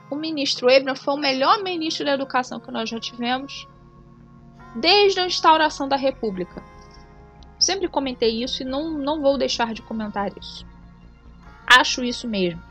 o 0.09 0.15
ministro 0.15 0.73
Abraham 0.73 0.95
foi 0.95 1.13
o 1.13 1.17
melhor 1.17 1.61
ministro 1.61 2.05
da 2.05 2.13
educação 2.13 2.59
que 2.61 2.71
nós 2.71 2.89
já 2.89 2.99
tivemos 2.99 3.67
desde 4.75 5.19
a 5.19 5.25
instauração 5.25 5.87
da 5.87 5.97
República. 5.97 6.63
Sempre 7.59 7.87
comentei 7.87 8.43
isso 8.43 8.63
e 8.63 8.65
não, 8.65 8.89
não 8.91 9.21
vou 9.21 9.37
deixar 9.37 9.73
de 9.73 9.81
comentar 9.81 10.31
isso. 10.37 10.65
Acho 11.67 12.03
isso 12.03 12.27
mesmo. 12.27 12.61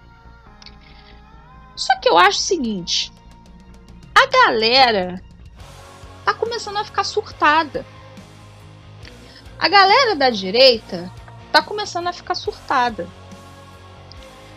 Só 1.76 1.98
que 2.00 2.08
eu 2.08 2.16
acho 2.16 2.38
o 2.38 2.42
seguinte: 2.42 3.12
a 4.14 4.26
galera 4.26 5.22
tá 6.24 6.32
começando 6.32 6.76
a 6.76 6.84
ficar 6.84 7.04
surtada. 7.04 7.84
A 9.58 9.68
galera 9.68 10.14
da 10.14 10.30
direita 10.30 11.10
tá 11.52 11.62
começando 11.62 12.08
a 12.08 12.12
ficar 12.12 12.34
surtada. 12.34 13.08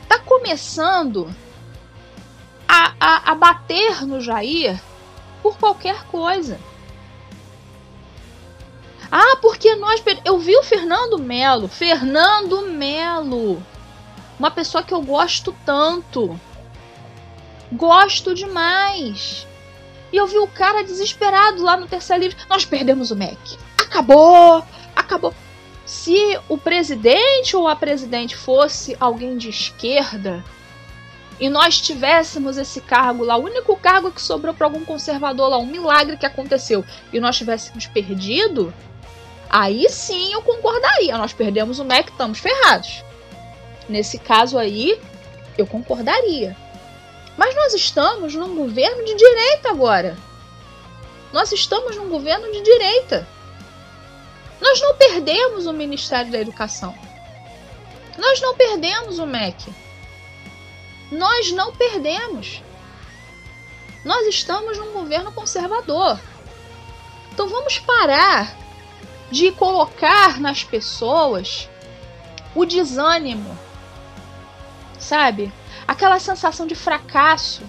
Tá 0.07 0.19
começando 0.19 1.33
a, 2.67 2.93
a, 2.99 3.31
a 3.31 3.35
bater 3.35 4.05
no 4.05 4.19
Jair 4.19 4.81
por 5.41 5.57
qualquer 5.57 6.03
coisa. 6.05 6.59
Ah, 9.11 9.37
porque 9.41 9.75
nós. 9.75 10.03
Eu 10.25 10.37
vi 10.39 10.55
o 10.57 10.63
Fernando 10.63 11.17
Melo. 11.17 11.67
Fernando 11.67 12.63
Melo. 12.63 13.63
Uma 14.37 14.51
pessoa 14.51 14.83
que 14.83 14.93
eu 14.93 15.01
gosto 15.01 15.55
tanto. 15.65 16.39
Gosto 17.71 18.33
demais. 18.33 19.47
E 20.11 20.17
eu 20.17 20.27
vi 20.27 20.37
o 20.37 20.47
cara 20.47 20.83
desesperado 20.83 21.63
lá 21.63 21.77
no 21.77 21.87
terceiro 21.87 22.23
livro. 22.23 22.37
Nós 22.49 22.65
perdemos 22.65 23.11
o 23.11 23.15
MEC. 23.15 23.57
Acabou! 23.77 24.63
Acabou. 24.97 25.33
Se 25.85 26.37
o 26.49 26.57
presidente 26.57 27.55
ou 27.55 27.67
a 27.67 27.75
presidente 27.75 28.35
fosse 28.35 28.97
alguém 28.99 29.37
de 29.37 29.49
esquerda 29.49 30.43
e 31.39 31.49
nós 31.49 31.79
tivéssemos 31.79 32.57
esse 32.57 32.81
cargo 32.81 33.23
lá, 33.23 33.37
o 33.37 33.43
único 33.43 33.77
cargo 33.77 34.11
que 34.11 34.21
sobrou 34.21 34.53
para 34.53 34.65
algum 34.65 34.83
conservador 34.83 35.49
lá, 35.49 35.57
um 35.57 35.67
milagre 35.67 36.17
que 36.17 36.25
aconteceu, 36.25 36.83
e 37.13 37.19
nós 37.19 37.37
tivéssemos 37.37 37.85
perdido, 37.85 38.73
aí 39.49 39.87
sim 39.87 40.33
eu 40.33 40.41
concordaria. 40.41 41.17
Nós 41.17 41.31
perdemos 41.31 41.79
o 41.79 41.85
MEC, 41.85 42.09
estamos 42.11 42.39
ferrados. 42.39 43.03
Nesse 43.87 44.17
caso 44.17 44.57
aí, 44.57 44.99
eu 45.57 45.67
concordaria. 45.67 46.57
Mas 47.37 47.55
nós 47.55 47.73
estamos 47.75 48.33
num 48.33 48.55
governo 48.55 49.05
de 49.05 49.15
direita 49.15 49.69
agora. 49.69 50.17
Nós 51.31 51.51
estamos 51.51 51.95
num 51.95 52.09
governo 52.09 52.51
de 52.51 52.61
direita. 52.61 53.27
Nós 54.59 54.81
não 54.81 54.95
perdemos 54.95 55.65
o 55.65 55.73
Ministério 55.73 56.31
da 56.31 56.39
Educação. 56.39 56.95
Nós 58.17 58.41
não 58.41 58.55
perdemos 58.55 59.19
o 59.19 59.25
MEC. 59.25 59.73
Nós 61.11 61.51
não 61.51 61.71
perdemos. 61.71 62.61
Nós 64.03 64.25
estamos 64.27 64.77
num 64.77 64.91
governo 64.93 65.31
conservador. 65.31 66.19
Então 67.31 67.47
vamos 67.47 67.77
parar 67.79 68.55
de 69.29 69.51
colocar 69.51 70.39
nas 70.39 70.63
pessoas 70.63 71.69
o 72.55 72.65
desânimo, 72.65 73.57
sabe? 74.97 75.51
Aquela 75.87 76.19
sensação 76.19 76.65
de 76.65 76.73
fracasso, 76.73 77.61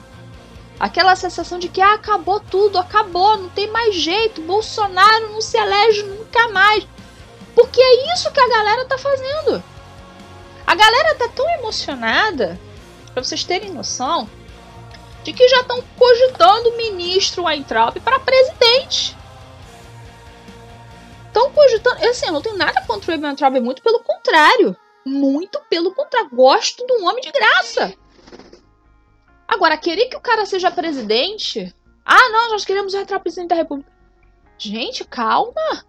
aquela 0.79 1.17
sensação 1.17 1.59
de 1.59 1.69
que 1.69 1.81
ah, 1.81 1.95
acabou 1.95 2.41
tudo, 2.41 2.79
acabou, 2.79 3.37
não 3.37 3.49
tem 3.49 3.71
mais 3.71 3.95
jeito, 3.95 4.43
Bolsonaro 4.43 5.33
não 5.33 5.41
se 5.41 5.57
elege 5.57 6.03
nunca 6.05 6.49
mais. 6.49 6.87
Porque 7.55 7.81
é 7.81 8.15
isso 8.15 8.31
que 8.31 8.41
a 8.41 8.49
galera 8.49 8.85
tá 8.85 8.97
fazendo. 8.97 9.63
A 10.67 10.75
galera 10.75 11.15
tá 11.15 11.29
tão 11.29 11.49
emocionada, 11.51 12.59
para 13.13 13.25
vocês 13.25 13.43
terem 13.43 13.71
noção, 13.71 14.29
de 15.25 15.33
que 15.33 15.49
já 15.49 15.61
estão 15.61 15.83
cogitando 15.97 16.71
o 16.71 16.77
ministro 16.77 17.45
Weintraub 17.45 17.99
para 18.01 18.21
presidente 18.21 19.19
estão 21.39 21.51
cogitando. 21.53 22.05
Assim, 22.05 22.27
eu 22.27 22.33
não 22.33 22.43
tenho 22.43 22.57
nada 22.57 22.83
contra 22.87 23.13
o 23.13 23.15
Abraham 23.15 23.37
Traub, 23.37 23.57
é 23.57 23.61
muito 23.61 23.83
pelo 23.83 24.01
contrário. 24.01 24.77
Muito 25.05 25.61
pelo 25.71 25.95
contrário. 25.95 26.29
Gosto 26.33 26.85
de 26.87 26.93
um 26.95 27.07
homem 27.07 27.23
de 27.23 27.31
graça. 27.31 27.95
Agora, 29.49 29.79
querer 29.79 30.09
que 30.09 30.17
o 30.17 30.21
cara 30.21 30.45
seja 30.45 30.71
presidente. 30.71 31.75
Ah, 32.05 32.29
não, 32.29 32.51
nós 32.51 32.67
queremos 32.67 32.93
o 32.93 33.21
presidente 33.21 33.49
da 33.49 33.57
República. 33.57 33.91
Gente, 34.59 35.05
calma. 35.05 35.87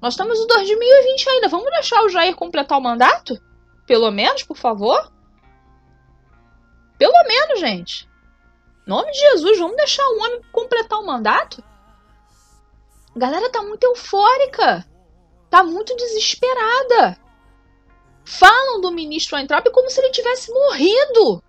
Nós 0.00 0.14
estamos 0.14 0.38
em 0.38 0.46
2020 0.46 1.28
ainda. 1.28 1.48
Vamos 1.48 1.70
deixar 1.70 2.04
o 2.04 2.08
Jair 2.08 2.36
completar 2.36 2.78
o 2.78 2.82
mandato? 2.82 3.36
Pelo 3.84 4.12
menos, 4.12 4.44
por 4.44 4.56
favor? 4.56 5.12
Pelo 6.96 7.26
menos, 7.26 7.58
gente. 7.58 8.08
Em 8.86 8.90
nome 8.90 9.10
de 9.10 9.18
Jesus, 9.18 9.58
vamos 9.58 9.76
deixar 9.76 10.06
o 10.06 10.18
homem 10.18 10.42
completar 10.52 11.00
o 11.00 11.06
mandato? 11.06 11.64
A 13.14 13.18
galera 13.18 13.50
tá 13.50 13.60
muito 13.60 13.82
eufórica. 13.84 14.86
Tá 15.50 15.64
muito 15.64 15.96
desesperada. 15.96 17.18
Falam 18.24 18.80
do 18.80 18.92
ministro 18.92 19.36
Weintraub 19.36 19.68
como 19.70 19.90
se 19.90 20.00
ele 20.00 20.10
tivesse 20.10 20.52
morrido. 20.52 21.42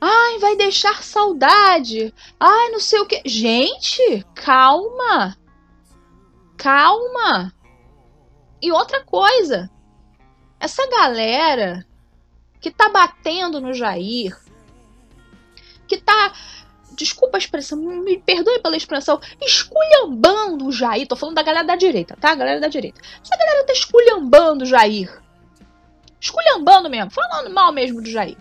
Ai, 0.00 0.38
vai 0.38 0.56
deixar 0.56 1.02
saudade. 1.02 2.14
Ai, 2.38 2.70
não 2.70 2.80
sei 2.80 3.00
o 3.00 3.06
que. 3.06 3.20
Gente, 3.26 4.24
calma. 4.34 5.36
Calma. 6.56 7.52
E 8.62 8.72
outra 8.72 9.04
coisa. 9.04 9.70
Essa 10.58 10.86
galera 10.88 11.86
que 12.60 12.70
tá 12.70 12.88
batendo 12.88 13.60
no 13.60 13.72
Jair, 13.72 14.38
que 15.86 15.96
tá 15.96 16.32
desculpa 16.92 17.36
a 17.36 17.38
expressão, 17.38 17.78
me 17.78 18.18
perdoe 18.18 18.60
pela 18.60 18.76
expressão, 18.76 19.20
esculhambando 19.40 20.66
o 20.66 20.72
Jair. 20.72 21.06
Tô 21.06 21.16
falando 21.16 21.36
da 21.36 21.42
galera 21.42 21.66
da 21.66 21.76
direita, 21.76 22.16
tá? 22.20 22.34
Galera 22.34 22.60
da 22.60 22.68
direita. 22.68 23.00
Essa 23.22 23.36
galera 23.36 23.66
tá 23.66 23.72
esculhambando 23.72 24.64
o 24.64 24.66
Jair. 24.66 25.22
Esculhambando 26.20 26.90
mesmo, 26.90 27.10
falando 27.10 27.50
mal 27.50 27.72
mesmo 27.72 28.02
do 28.02 28.10
Jair. 28.10 28.36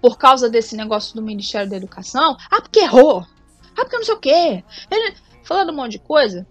Por 0.00 0.18
causa 0.18 0.48
desse 0.48 0.76
negócio 0.76 1.14
do 1.14 1.22
Ministério 1.22 1.68
da 1.68 1.76
Educação. 1.76 2.36
Ah, 2.50 2.60
porque 2.60 2.80
errou. 2.80 3.26
Ah, 3.76 3.82
porque 3.82 3.96
não 3.96 4.04
sei 4.04 4.14
o 4.14 4.20
quê. 4.20 4.64
Ele, 4.90 5.16
falando 5.42 5.72
um 5.72 5.76
monte 5.76 5.92
de 5.92 5.98
coisa. 5.98 6.46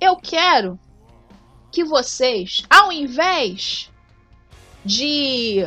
Eu 0.00 0.16
quero 0.16 0.78
que 1.70 1.84
vocês, 1.84 2.62
ao 2.68 2.92
invés 2.92 3.90
de 4.84 5.66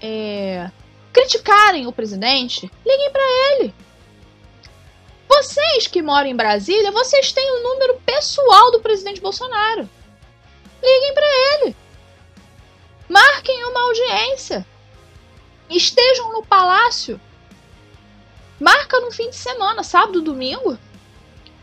é, 0.00 0.70
criticarem 1.12 1.86
o 1.86 1.92
presidente, 1.92 2.70
liguem 2.84 3.10
para 3.10 3.22
ele. 3.22 3.74
Vocês 5.28 5.86
que 5.86 6.02
moram 6.02 6.28
em 6.28 6.36
Brasília, 6.36 6.90
vocês 6.90 7.32
têm 7.32 7.52
o 7.52 7.62
número 7.62 8.00
pessoal 8.04 8.72
do 8.72 8.80
presidente 8.80 9.20
Bolsonaro. 9.20 9.88
Liguem 10.82 11.14
para 11.14 11.26
ele. 11.26 11.76
Marquem 13.08 13.64
uma 13.66 13.82
audiência. 13.82 14.66
Estejam 15.70 16.32
no 16.32 16.44
palácio. 16.44 17.20
Marca 18.60 19.00
no 19.00 19.12
fim 19.12 19.30
de 19.30 19.36
semana, 19.36 19.84
sábado, 19.84 20.20
domingo. 20.20 20.76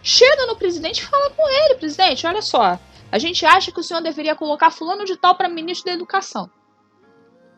Chega 0.02 0.46
no 0.46 0.56
presidente 0.56 1.00
e 1.00 1.06
fala 1.06 1.30
com 1.32 1.48
ele, 1.48 1.76
presidente, 1.76 2.26
olha 2.26 2.42
só. 2.42 2.80
A 3.12 3.20
gente 3.20 3.46
acha 3.46 3.72
que 3.72 3.80
o 3.80 3.84
senhor 3.84 4.02
deveria 4.02 4.36
colocar 4.36 4.72
fulano 4.72 5.04
de 5.04 5.18
tal 5.18 5.36
para 5.36 5.50
ministro 5.50 5.86
da 5.86 5.94
Educação. 5.94 6.50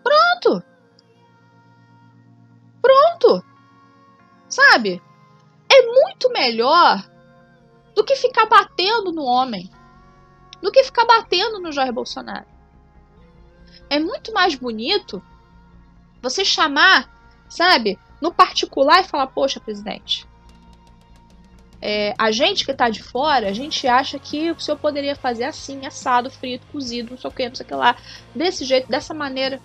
Pronto. 0.04 0.64
Pronto! 2.82 3.46
Sabe? 4.48 5.02
É 5.72 5.86
muito 5.86 6.32
melhor 6.32 7.08
do 7.94 8.04
que 8.04 8.16
ficar 8.16 8.48
batendo 8.48 9.12
no 9.12 9.24
homem, 9.24 9.70
do 10.62 10.72
que 10.72 10.84
ficar 10.84 11.06
batendo 11.06 11.60
no 11.60 11.72
Jair 11.72 11.94
Bolsonaro. 11.94 12.48
É 13.90 14.00
muito 14.00 14.34
mais 14.34 14.56
bonito 14.56 15.22
você 16.22 16.44
chamar, 16.44 17.10
sabe, 17.50 17.98
no 18.22 18.34
particular 18.34 19.02
e 19.02 19.08
falar: 19.08 19.28
Poxa, 19.28 19.60
presidente, 19.60 20.28
É, 21.82 22.14
a 22.18 22.30
gente 22.30 22.66
que 22.66 22.74
tá 22.74 22.90
de 22.90 23.02
fora, 23.02 23.48
a 23.48 23.54
gente 23.54 23.88
acha 23.88 24.20
que 24.20 24.52
o 24.52 24.60
senhor 24.60 24.78
poderia 24.78 25.16
fazer 25.16 25.46
assim, 25.46 25.86
assado, 25.86 26.30
frito, 26.30 26.68
cozido, 26.74 27.12
não 27.12 27.18
sei 27.18 27.30
o 27.30 27.34
que, 27.34 27.48
não 27.48 27.56
sei 27.56 27.66
o 27.66 27.68
que 27.70 27.76
lá, 27.76 27.96
desse 28.36 28.66
jeito, 28.66 28.90
dessa 28.90 29.14
maneira. 29.14 29.62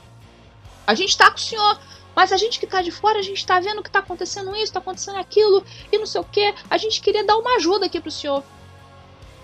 A 0.86 0.94
gente 0.94 1.16
tá 1.18 1.28
com 1.28 1.36
o 1.38 1.40
senhor, 1.40 1.80
mas 2.14 2.30
a 2.30 2.36
gente 2.36 2.60
que 2.60 2.66
tá 2.68 2.82
de 2.82 2.92
fora, 2.92 3.18
a 3.18 3.22
gente 3.22 3.44
tá 3.44 3.58
vendo 3.58 3.82
que 3.82 3.90
tá 3.90 3.98
acontecendo 3.98 4.54
isso, 4.54 4.72
tá 4.72 4.78
acontecendo 4.78 5.18
aquilo, 5.18 5.64
e 5.90 5.98
não 5.98 6.06
sei 6.06 6.20
o 6.20 6.24
que. 6.24 6.54
A 6.70 6.78
gente 6.78 7.00
queria 7.00 7.24
dar 7.24 7.36
uma 7.36 7.56
ajuda 7.56 7.86
aqui 7.86 8.00
pro 8.00 8.10
senhor. 8.10 8.44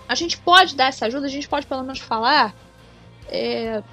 A 0.07 0.15
gente 0.15 0.37
pode 0.37 0.75
dar 0.75 0.87
essa 0.87 1.05
ajuda, 1.07 1.25
a 1.25 1.29
gente 1.29 1.49
pode 1.49 1.67
pelo 1.67 1.81
menos 1.81 1.99
falar. 1.99 2.55
É, 3.27 3.83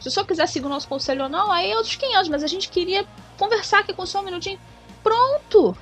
se 0.00 0.08
o 0.08 0.10
senhor 0.10 0.26
quiser 0.26 0.46
seguir 0.46 0.66
o 0.66 0.70
nosso 0.70 0.88
conselho 0.88 1.24
ou 1.24 1.28
não, 1.28 1.50
aí 1.50 1.70
é 1.70 1.76
outros 1.76 1.96
500, 1.96 2.28
mas 2.28 2.42
a 2.44 2.46
gente 2.46 2.68
queria 2.68 3.06
conversar 3.36 3.80
aqui 3.80 3.92
com 3.92 4.02
o 4.02 4.06
senhor 4.06 4.22
um 4.22 4.26
minutinho. 4.26 4.60
Pronto! 5.02 5.76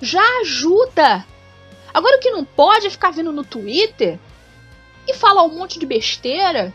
Já 0.00 0.22
ajuda! 0.40 1.24
Agora 1.92 2.16
o 2.16 2.20
que 2.20 2.30
não 2.30 2.44
pode 2.44 2.86
é 2.86 2.90
ficar 2.90 3.10
vindo 3.10 3.32
no 3.32 3.44
Twitter 3.44 4.18
e 5.06 5.14
falar 5.14 5.42
um 5.42 5.54
monte 5.54 5.78
de 5.78 5.86
besteira, 5.86 6.72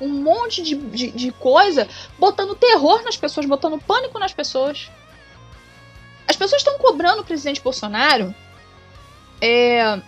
um 0.00 0.08
monte 0.08 0.62
de, 0.62 0.74
de, 0.74 1.10
de 1.10 1.32
coisa, 1.32 1.88
botando 2.18 2.54
terror 2.54 3.02
nas 3.02 3.16
pessoas, 3.16 3.46
botando 3.46 3.80
pânico 3.80 4.18
nas 4.18 4.32
pessoas. 4.32 4.90
As 6.26 6.36
pessoas 6.36 6.60
estão 6.60 6.78
cobrando 6.78 7.22
o 7.22 7.24
presidente 7.24 7.60
Bolsonaro 7.60 8.34
é, 9.40 10.00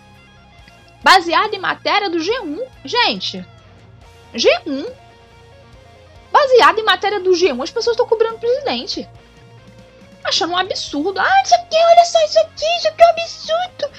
baseado 1.03 1.55
em 1.55 1.59
matéria 1.59 2.09
do 2.09 2.19
G1. 2.19 2.63
Gente, 2.85 3.45
G1. 4.35 4.87
Baseado 6.37 6.79
em 6.79 6.85
matéria 6.85 7.19
do 7.19 7.31
G1, 7.31 7.63
as 7.63 7.71
pessoas 7.71 7.95
estão 7.95 8.07
cobrando 8.07 8.37
o 8.37 8.41
presidente 8.41 9.09
achando 10.23 10.53
um 10.53 10.59
absurdo. 10.59 11.19
Ah, 11.19 11.43
isso 11.43 11.55
aqui, 11.55 11.77
olha 11.77 12.05
só 12.05 12.23
isso 12.25 12.39
aqui, 12.41 12.77
isso 12.79 12.89
aqui 12.89 13.03
é 13.03 13.07
um 13.07 13.11
absurdo. 13.11 13.91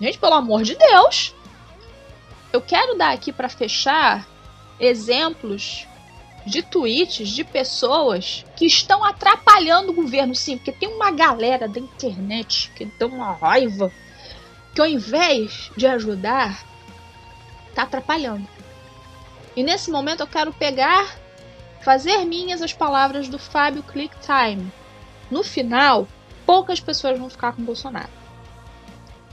Gente, 0.00 0.18
pelo 0.18 0.34
amor 0.34 0.62
de 0.62 0.76
Deus. 0.76 1.34
Eu 2.52 2.60
quero 2.60 2.96
dar 2.96 3.12
aqui 3.12 3.32
para 3.32 3.48
fechar 3.48 4.24
exemplos 4.78 5.86
de 6.46 6.62
tweets 6.62 7.28
de 7.30 7.42
pessoas 7.42 8.44
que 8.54 8.66
estão 8.66 9.02
atrapalhando 9.02 9.90
o 9.90 9.94
governo, 9.94 10.34
sim, 10.34 10.56
porque 10.56 10.70
tem 10.70 10.88
uma 10.88 11.10
galera 11.10 11.66
da 11.66 11.80
internet 11.80 12.70
que 12.76 12.84
dá 12.84 13.06
uma 13.06 13.32
raiva 13.32 13.90
que 14.74 14.80
ao 14.80 14.86
invés 14.86 15.72
de 15.76 15.86
ajudar, 15.86 16.64
tá 17.74 17.82
atrapalhando. 17.82 18.53
E 19.56 19.62
nesse 19.62 19.90
momento 19.90 20.20
eu 20.20 20.26
quero 20.26 20.52
pegar 20.52 21.16
fazer 21.82 22.24
minhas 22.24 22.62
as 22.62 22.72
palavras 22.72 23.28
do 23.28 23.38
Fábio 23.38 23.82
Clicktime. 23.82 24.72
No 25.30 25.44
final, 25.44 26.08
poucas 26.46 26.80
pessoas 26.80 27.18
vão 27.18 27.28
ficar 27.28 27.52
com 27.52 27.62
Bolsonaro. 27.62 28.08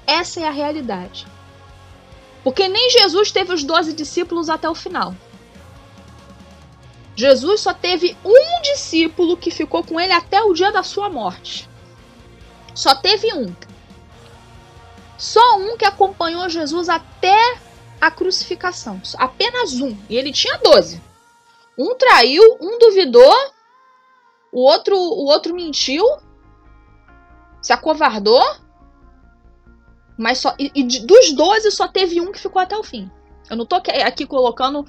Essa 0.06 0.42
é 0.42 0.48
a 0.48 0.52
realidade. 0.52 1.26
Porque 2.44 2.68
nem 2.68 2.90
Jesus 2.90 3.32
teve 3.32 3.54
os 3.54 3.64
doze 3.64 3.94
discípulos 3.94 4.50
até 4.50 4.70
o 4.70 4.76
final. 4.76 5.16
Jesus 7.16 7.62
só 7.62 7.74
teve 7.74 8.18
um 8.26 8.62
discípulo 8.62 9.38
que 9.38 9.52
ficou 9.52 9.84
com 9.84 10.00
ele 10.00 10.14
até 10.14 10.42
o 10.42 10.54
dia 10.54 10.72
da 10.72 10.84
sua 10.84 11.10
morte. 11.10 11.70
Só 12.74 12.96
teve 12.96 13.34
um. 13.34 13.54
Só 15.18 15.58
um 15.58 15.78
que 15.78 15.86
acompanhou 15.86 16.50
Jesus 16.50 16.90
até 16.90 17.58
a 18.02 18.10
crucificação. 18.10 19.00
Apenas 19.18 19.80
um. 19.80 19.96
E 20.10 20.18
ele 20.18 20.34
tinha 20.34 20.58
doze. 20.58 21.00
Um 21.78 21.96
traiu, 21.96 22.58
um 22.60 22.80
duvidou, 22.80 23.34
o 24.52 24.60
outro, 24.62 24.98
o 24.98 25.26
outro 25.26 25.54
mentiu, 25.54 26.04
se 27.62 27.72
acovardou, 27.72 28.44
mas 30.18 30.40
só 30.40 30.54
e, 30.60 30.72
e 30.76 30.84
dos 30.84 31.32
12 31.34 31.72
só 31.72 31.88
teve 31.88 32.20
um 32.20 32.32
que 32.32 32.40
ficou 32.40 32.62
até 32.62 32.76
o 32.76 32.84
fim. 32.84 33.10
Eu 33.50 33.56
não 33.56 33.66
tô 33.66 33.76
aqui 33.76 34.26
colocando 34.26 34.86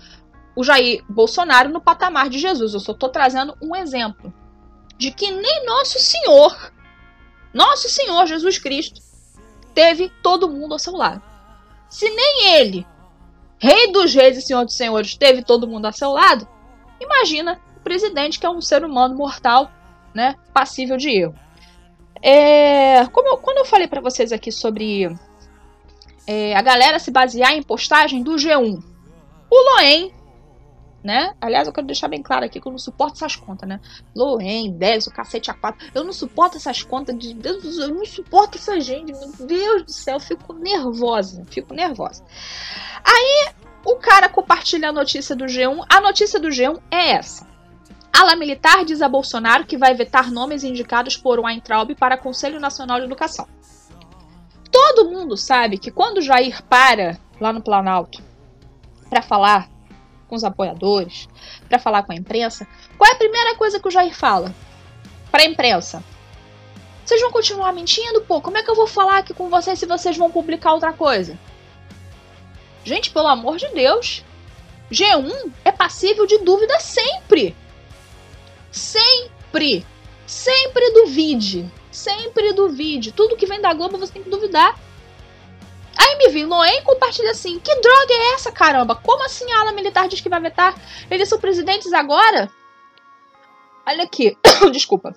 o 0.56 0.64
Jair 0.64 1.04
Bolsonaro 1.08 1.68
no 1.68 1.80
patamar 1.80 2.28
de 2.28 2.38
Jesus, 2.38 2.74
eu 2.74 2.80
só 2.80 2.92
tô 2.92 3.08
trazendo 3.08 3.56
um 3.60 3.74
exemplo 3.76 4.32
de 4.98 5.10
que 5.10 5.30
nem 5.30 5.64
nosso 5.66 5.98
Senhor, 5.98 6.72
nosso 7.52 7.88
Senhor 7.88 8.26
Jesus 8.26 8.58
Cristo, 8.58 9.00
teve 9.74 10.10
todo 10.22 10.48
mundo 10.48 10.72
ao 10.72 10.78
seu 10.78 10.94
lado. 10.94 11.22
Se 11.88 12.08
nem 12.08 12.56
ele, 12.56 12.86
Rei 13.62 13.92
dos 13.92 14.12
Reis 14.12 14.36
e 14.36 14.42
Senhor 14.42 14.64
dos 14.64 14.76
Senhores, 14.76 15.14
teve 15.14 15.42
todo 15.42 15.68
mundo 15.68 15.86
ao 15.86 15.92
seu 15.92 16.10
lado, 16.10 16.46
Imagina 17.02 17.60
o 17.76 17.80
presidente, 17.80 18.38
que 18.38 18.46
é 18.46 18.50
um 18.50 18.60
ser 18.60 18.84
humano 18.84 19.14
mortal, 19.16 19.70
né, 20.14 20.36
passível 20.52 20.96
de 20.96 21.10
erro. 21.10 21.34
É, 22.22 23.04
como 23.06 23.28
eu, 23.28 23.36
quando 23.38 23.58
eu 23.58 23.64
falei 23.64 23.88
para 23.88 24.00
vocês 24.00 24.30
aqui 24.30 24.52
sobre 24.52 25.10
é, 26.26 26.54
a 26.54 26.62
galera 26.62 26.98
se 27.00 27.10
basear 27.10 27.52
em 27.52 27.62
postagem 27.62 28.22
do 28.22 28.36
G1, 28.36 28.80
o 29.50 29.74
Loen, 29.74 30.12
né? 31.02 31.34
Aliás, 31.40 31.66
eu 31.66 31.72
quero 31.72 31.86
deixar 31.86 32.08
bem 32.08 32.22
claro 32.22 32.44
aqui 32.44 32.60
que 32.60 32.66
eu 32.66 32.72
não 32.72 32.78
suporto 32.78 33.14
essas 33.16 33.36
contas, 33.36 33.68
né? 33.68 33.80
Loen, 34.14 34.72
10, 34.72 35.08
o 35.08 35.10
cacete 35.12 35.50
A4. 35.50 35.74
Eu 35.94 36.04
não 36.04 36.12
suporto 36.12 36.56
essas 36.56 36.82
contas 36.82 37.18
de 37.18 37.34
Deus, 37.34 37.78
eu 37.78 37.94
não 37.94 38.04
suporto 38.04 38.56
essa 38.56 38.80
gente. 38.80 39.12
Meu 39.12 39.46
Deus 39.46 39.82
do 39.84 39.92
céu, 39.92 40.16
eu 40.16 40.20
fico 40.20 40.52
nervosa. 40.52 41.44
Fico 41.50 41.74
nervosa. 41.74 42.24
Aí 43.04 43.52
o 43.84 43.96
cara 43.96 44.28
compartilha 44.28 44.90
a 44.90 44.92
notícia 44.92 45.34
do 45.34 45.44
G1. 45.46 45.84
A 45.88 46.00
notícia 46.00 46.38
do 46.38 46.48
G1 46.48 46.80
é 46.90 47.10
essa. 47.10 47.50
Ala 48.12 48.36
militar 48.36 48.84
diz 48.84 49.00
a 49.00 49.08
Bolsonaro 49.08 49.64
que 49.64 49.78
vai 49.78 49.94
vetar 49.94 50.30
nomes 50.30 50.62
indicados 50.62 51.16
por 51.16 51.40
Weintraub 51.40 51.94
para 51.94 52.18
Conselho 52.18 52.60
Nacional 52.60 52.98
de 52.98 53.06
Educação. 53.06 53.48
Todo 54.70 55.10
mundo 55.10 55.36
sabe 55.36 55.78
que 55.78 55.90
quando 55.90 56.22
Jair 56.22 56.62
para 56.64 57.18
lá 57.40 57.52
no 57.52 57.62
Planalto 57.62 58.22
para 59.08 59.22
falar 59.22 59.71
com 60.32 60.36
os 60.36 60.44
apoiadores, 60.44 61.28
para 61.68 61.78
falar 61.78 62.04
com 62.04 62.12
a 62.12 62.16
imprensa, 62.16 62.66
qual 62.96 63.10
é 63.10 63.12
a 63.12 63.18
primeira 63.18 63.54
coisa 63.54 63.78
que 63.78 63.86
o 63.86 63.90
Jair 63.90 64.16
fala 64.16 64.54
para 65.30 65.42
a 65.42 65.44
imprensa? 65.44 66.02
Vocês 67.04 67.20
vão 67.20 67.30
continuar 67.30 67.70
mentindo? 67.74 68.22
Pô, 68.22 68.40
como 68.40 68.56
é 68.56 68.62
que 68.62 68.70
eu 68.70 68.74
vou 68.74 68.86
falar 68.86 69.18
aqui 69.18 69.34
com 69.34 69.50
vocês 69.50 69.78
se 69.78 69.84
vocês 69.84 70.16
vão 70.16 70.30
publicar 70.30 70.72
outra 70.72 70.90
coisa? 70.90 71.38
Gente, 72.82 73.10
pelo 73.10 73.26
amor 73.26 73.58
de 73.58 73.68
Deus. 73.74 74.24
G1 74.90 75.52
é 75.66 75.70
passível 75.70 76.26
de 76.26 76.38
dúvida 76.38 76.80
sempre. 76.80 77.54
Sempre. 78.70 79.84
Sempre 80.26 80.92
duvide. 80.92 81.70
Sempre 81.90 82.54
duvide. 82.54 83.12
Tudo 83.12 83.36
que 83.36 83.44
vem 83.44 83.60
da 83.60 83.74
Globo 83.74 83.98
você 83.98 84.14
tem 84.14 84.22
que 84.22 84.30
duvidar. 84.30 84.80
Me 86.22 86.28
vi 86.28 86.44
Loen 86.44 86.84
compartilha 86.84 87.32
assim: 87.32 87.58
que 87.58 87.74
droga 87.80 88.12
é 88.14 88.34
essa, 88.34 88.52
caramba? 88.52 88.94
Como 88.94 89.24
assim 89.24 89.50
a 89.50 89.60
ala 89.60 89.72
militar 89.72 90.06
diz 90.06 90.20
que 90.20 90.28
vai 90.28 90.40
vetar? 90.40 90.74
Eles 91.10 91.28
são 91.28 91.40
presidentes 91.40 91.92
agora? 91.92 92.48
Olha 93.84 94.04
aqui, 94.04 94.36
desculpa. 94.70 95.12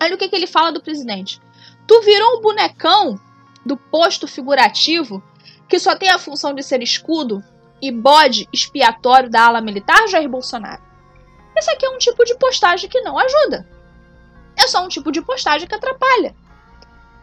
Olha 0.00 0.14
o 0.14 0.18
que, 0.18 0.28
que 0.28 0.36
ele 0.36 0.46
fala 0.46 0.70
do 0.70 0.82
presidente. 0.82 1.40
Tu 1.86 2.00
virou 2.02 2.36
um 2.36 2.40
bonecão 2.42 3.18
do 3.64 3.78
posto 3.78 4.28
figurativo 4.28 5.22
que 5.68 5.78
só 5.78 5.96
tem 5.96 6.10
a 6.10 6.18
função 6.18 6.52
de 6.52 6.62
ser 6.62 6.82
escudo 6.82 7.42
e 7.80 7.90
bode 7.90 8.46
expiatório 8.52 9.30
da 9.30 9.46
ala 9.46 9.62
militar 9.62 10.06
Jair 10.08 10.28
Bolsonaro. 10.28 10.82
Esse 11.56 11.70
aqui 11.70 11.86
é 11.86 11.90
um 11.90 11.98
tipo 11.98 12.24
de 12.24 12.34
postagem 12.34 12.90
que 12.90 13.00
não 13.00 13.18
ajuda. 13.18 13.66
É 14.56 14.66
só 14.66 14.84
um 14.84 14.88
tipo 14.88 15.10
de 15.10 15.22
postagem 15.22 15.66
que 15.66 15.74
atrapalha. 15.74 16.34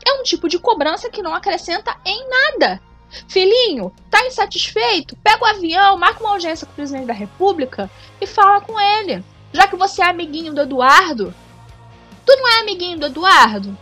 É 0.05 0.13
um 0.13 0.23
tipo 0.23 0.49
de 0.49 0.57
cobrança 0.57 1.11
que 1.11 1.21
não 1.21 1.35
acrescenta 1.35 1.95
em 2.03 2.27
nada. 2.27 2.88
Filhinho, 3.27 3.93
tá 4.09 4.25
insatisfeito? 4.25 5.15
Pega 5.17 5.43
o 5.43 5.47
avião, 5.47 5.97
marca 5.97 6.19
uma 6.19 6.31
audiência 6.31 6.65
com 6.65 6.73
o 6.73 6.75
presidente 6.75 7.07
da 7.07 7.13
República 7.13 7.89
e 8.21 8.27
fala 8.27 8.61
com 8.61 8.79
ele. 8.79 9.23
Já 9.51 9.67
que 9.67 9.75
você 9.75 10.01
é 10.01 10.05
amiguinho 10.05 10.53
do 10.53 10.61
Eduardo, 10.61 11.33
tu 12.25 12.35
não 12.35 12.47
é 12.47 12.59
amiguinho 12.59 12.99
do 12.99 13.07
Eduardo? 13.07 13.75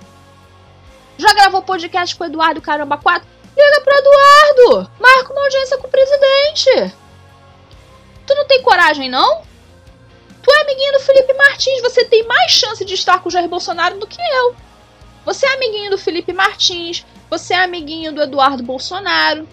Já 1.18 1.34
gravou 1.34 1.62
podcast 1.62 2.16
com 2.16 2.24
o 2.24 2.28
Eduardo 2.28 2.62
Caramba 2.62 2.98
4? 2.98 3.28
Liga 3.58 3.82
pro 3.82 3.98
Eduardo! 3.98 4.92
Marca 5.00 5.34
uma 5.34 5.42
audiência 5.42 5.78
com 5.78 5.88
o 5.88 5.92
presidente! 5.92 6.96
Tu 8.26 8.36
não 8.36 8.46
tem 8.46 8.62
coragem, 8.62 9.10
não? 9.10 9.42
Tu 10.44 10.52
é 10.52 10.62
amiguinho 10.62 10.94
do 10.94 11.00
Felipe 11.00 11.34
Martins, 11.34 11.82
você 11.82 12.06
tem 12.06 12.24
mais 12.26 12.52
chance 12.52 12.86
de 12.86 12.94
estar 12.94 13.20
com 13.20 13.28
o 13.28 13.32
Jair 13.32 13.50
Bolsonaro 13.50 14.00
do 14.00 14.08
que 14.08 14.22
eu. 14.22 14.56
Você 15.26 15.46
é 15.46 15.54
amiguinho 15.54 15.90
do 15.90 15.98
Felipe 15.98 16.32
Martins, 16.32 17.06
você 17.30 17.54
é 17.54 17.64
amiguinho 17.64 18.14
do 18.14 18.22
Eduardo 18.22 18.64
Bolsonaro. 18.64 19.48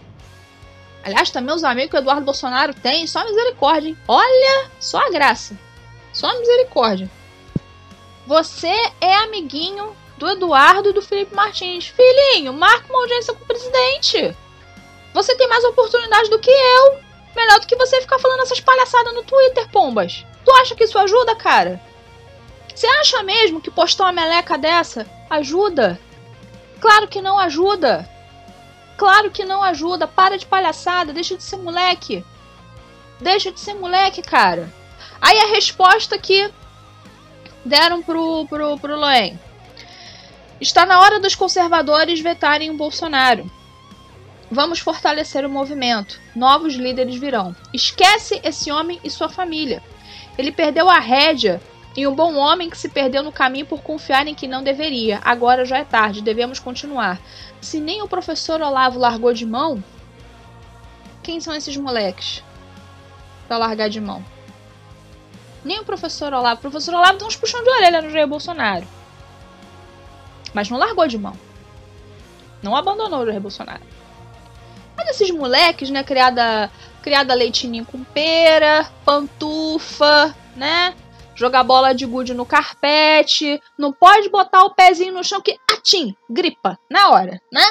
Aliás, 1.03 1.31
também 1.31 1.55
os 1.55 1.65
amigos 1.65 1.91
que 1.91 1.97
o 1.97 1.99
Eduardo 1.99 2.25
Bolsonaro 2.25 2.73
tem, 2.73 3.07
só 3.07 3.25
misericórdia, 3.25 3.89
hein? 3.89 3.99
Olha, 4.09 4.71
só 4.81 4.99
a 4.99 5.11
graça. 5.11 5.59
Só 6.13 6.39
misericórdia. 6.39 7.11
Você 8.27 8.75
é 9.01 9.15
amiguinho 9.17 9.95
do 10.17 10.29
Eduardo 10.29 10.91
e 10.91 10.93
do 10.93 11.03
Felipe 11.03 11.35
Martins. 11.35 11.87
Filhinho, 11.89 12.53
marca 12.53 12.87
uma 12.89 13.01
audiência 13.01 13.35
com 13.35 13.45
o 13.45 13.47
presidente. 13.47 14.35
Você 15.13 15.35
tem 15.37 15.49
mais 15.49 15.65
oportunidade 15.65 16.31
do 16.31 16.39
que 16.39 16.51
eu. 16.51 16.99
Melhor 17.37 17.61
do 17.61 17.67
que 17.67 17.77
você 17.77 18.01
ficar 18.01 18.19
falando 18.19 18.41
essas 18.41 18.61
palhaçadas 18.61 19.13
no 19.13 19.25
Twitter, 19.25 19.69
pombas. 19.71 20.25
Tu 20.45 20.53
acha 20.53 20.75
que 20.75 20.85
isso 20.85 20.99
ajuda, 20.99 21.35
cara? 21.35 21.81
Você 22.75 22.87
acha 22.87 23.23
mesmo 23.23 23.61
que 23.61 23.71
postar 23.71 24.05
uma 24.05 24.13
meleca 24.13 24.57
dessa 24.57 25.07
ajuda? 25.29 25.99
Claro 26.85 27.09
que 27.09 27.23
não 27.23 27.39
ajuda. 27.39 28.07
Claro 28.99 29.31
que 29.31 29.43
não 29.43 29.63
ajuda. 29.63 30.07
Para 30.07 30.37
de 30.37 30.45
palhaçada. 30.45 31.15
Deixa 31.15 31.35
de 31.35 31.43
ser 31.43 31.57
moleque. 31.57 32.23
Deixa 33.19 33.51
de 33.51 33.59
ser 33.59 33.73
moleque, 33.73 34.21
cara. 34.21 34.71
Aí 35.19 35.39
a 35.39 35.47
resposta 35.47 36.19
que 36.19 36.53
deram 37.65 38.03
pro, 38.03 38.47
pro, 38.49 38.79
pro 38.79 38.99
Loen. 38.99 39.41
Está 40.61 40.85
na 40.85 41.01
hora 41.01 41.19
dos 41.19 41.35
conservadores 41.35 42.21
vetarem 42.21 42.71
o 42.71 42.77
Bolsonaro. 42.77 43.51
Vamos 44.51 44.79
fortalecer 44.79 45.47
o 45.47 45.49
movimento. 45.49 46.21
Novos 46.37 46.75
líderes 46.75 47.17
virão. 47.17 47.57
Esquece 47.73 48.43
esse 48.45 48.71
homem 48.71 49.01
e 49.03 49.09
sua 49.09 49.31
família. 49.31 49.83
Ele 50.37 50.53
perdeu 50.53 50.91
a 50.91 50.99
rédea 50.99 51.63
e 51.97 52.07
um 52.07 52.15
bom 52.15 52.35
homem 52.35 52.69
que 52.69 52.77
se 52.77 52.89
perdeu 52.89 53.23
no 53.23 53.31
caminho 53.31 53.67
por 53.67 53.83
confiar 53.83 54.27
em 54.27 54.35
que 54.35 54.49
não 54.49 54.63
deveria. 54.65 55.21
Agora 55.25 55.65
já 55.65 55.79
é 55.79 55.85
tarde, 55.85 56.23
devemos 56.23 56.59
continuar. 56.59 57.21
Se 57.61 57.79
nem 57.79 58.03
o 58.03 58.09
professor 58.09 58.61
Olavo 58.61 58.99
largou 58.99 59.33
de 59.33 59.47
mão, 59.47 59.83
quem 61.23 61.41
são 61.41 61.55
esses 61.55 61.77
moleques 61.77 62.43
para 63.47 63.59
largar 63.59 63.89
de 63.89 64.01
mão? 64.01 64.25
Nem 65.65 65.81
o 65.81 65.85
professor 65.85 66.35
Olavo. 66.35 66.57
O 66.57 66.63
professor 66.63 66.95
Olavo 66.95 67.19
deu 67.19 67.27
uns 67.27 67.37
puxão 67.37 67.63
de 67.63 67.71
orelha 67.71 68.03
no 68.03 68.11
Jair 68.11 68.27
Bolsonaro. 68.27 68.87
Mas 70.53 70.69
não 70.69 70.79
largou 70.79 71.07
de 71.07 71.17
mão. 71.17 71.37
Não 72.63 72.77
abandonou 72.77 73.21
o 73.21 73.27
Jair 73.27 73.41
Bolsonaro. 73.41 73.83
Mas 74.97 75.09
esses 75.09 75.31
moleques, 75.31 75.91
né, 75.91 76.05
criada, 76.05 76.71
criada 77.03 77.35
leitinho 77.35 77.85
com 77.85 78.05
pera, 78.05 78.91
pantufa, 79.05 80.35
né? 80.57 80.95
Jogar 81.35 81.65
bola 81.65 81.95
de 81.95 82.07
gude 82.07 82.33
no 82.33 82.47
carpete, 82.47 83.61
não 83.77 83.93
pode 83.93 84.29
botar 84.29 84.65
o 84.65 84.75
pezinho 84.75 85.13
no 85.13 85.25
chão 85.25 85.41
que 85.41 85.59
atim, 85.71 86.15
gripa 86.31 86.79
na 86.89 87.11
hora, 87.11 87.41
né? 87.53 87.65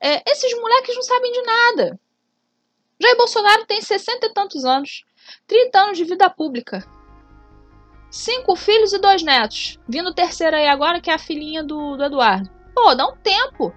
É, 0.00 0.30
esses 0.30 0.52
moleques 0.60 0.94
não 0.94 1.02
sabem 1.02 1.32
de 1.32 1.42
nada. 1.42 2.00
Jair 3.00 3.16
Bolsonaro 3.16 3.64
tem 3.64 3.80
60 3.80 4.26
e 4.26 4.32
tantos 4.34 4.64
anos, 4.64 5.04
30 5.46 5.78
anos 5.78 5.98
de 5.98 6.04
vida 6.04 6.28
pública. 6.28 6.84
Cinco 8.10 8.56
filhos 8.56 8.92
e 8.92 8.98
dois 8.98 9.22
netos. 9.22 9.78
Vindo 9.88 10.10
o 10.10 10.14
terceiro 10.14 10.56
aí 10.56 10.66
agora, 10.66 11.00
que 11.00 11.10
é 11.10 11.14
a 11.14 11.18
filhinha 11.18 11.62
do, 11.62 11.96
do 11.96 12.04
Eduardo. 12.04 12.50
Pô, 12.74 12.94
dá 12.94 13.06
um 13.06 13.16
tempo. 13.16 13.74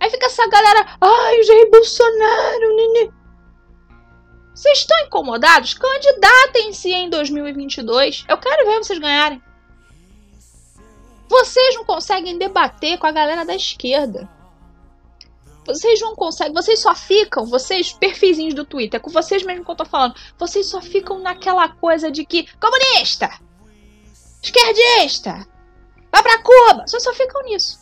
Aí 0.00 0.10
fica 0.10 0.26
essa 0.26 0.46
galera, 0.48 0.96
ai, 1.00 1.42
Jair 1.42 1.70
Bolsonaro, 1.70 2.76
nenê. 2.76 3.21
Vocês 4.54 4.78
estão 4.78 4.98
incomodados? 5.06 5.74
Candidatem-se 5.74 6.90
em 6.90 7.08
2022. 7.08 8.24
Eu 8.28 8.38
quero 8.38 8.66
ver 8.66 8.78
vocês 8.78 8.98
ganharem. 8.98 9.42
Vocês 11.28 11.74
não 11.76 11.84
conseguem 11.84 12.38
debater 12.38 12.98
com 12.98 13.06
a 13.06 13.12
galera 13.12 13.44
da 13.44 13.54
esquerda. 13.54 14.28
Vocês 15.64 16.00
não 16.00 16.14
conseguem, 16.14 16.52
vocês 16.52 16.80
só 16.80 16.94
ficam, 16.94 17.46
vocês, 17.46 17.92
perfizinhos 17.92 18.52
do 18.52 18.64
Twitter, 18.64 19.00
com 19.00 19.10
vocês 19.10 19.44
mesmo 19.44 19.64
que 19.64 19.70
eu 19.70 19.76
tô 19.76 19.84
falando, 19.84 20.16
vocês 20.36 20.66
só 20.66 20.80
ficam 20.80 21.20
naquela 21.20 21.68
coisa 21.68 22.10
de 22.10 22.24
que 22.26 22.48
comunista, 22.58 23.30
esquerdista, 24.42 25.46
vai 26.10 26.22
pra 26.22 26.42
Cuba, 26.42 26.84
vocês 26.84 27.02
só 27.02 27.14
ficam 27.14 27.44
nisso. 27.44 27.78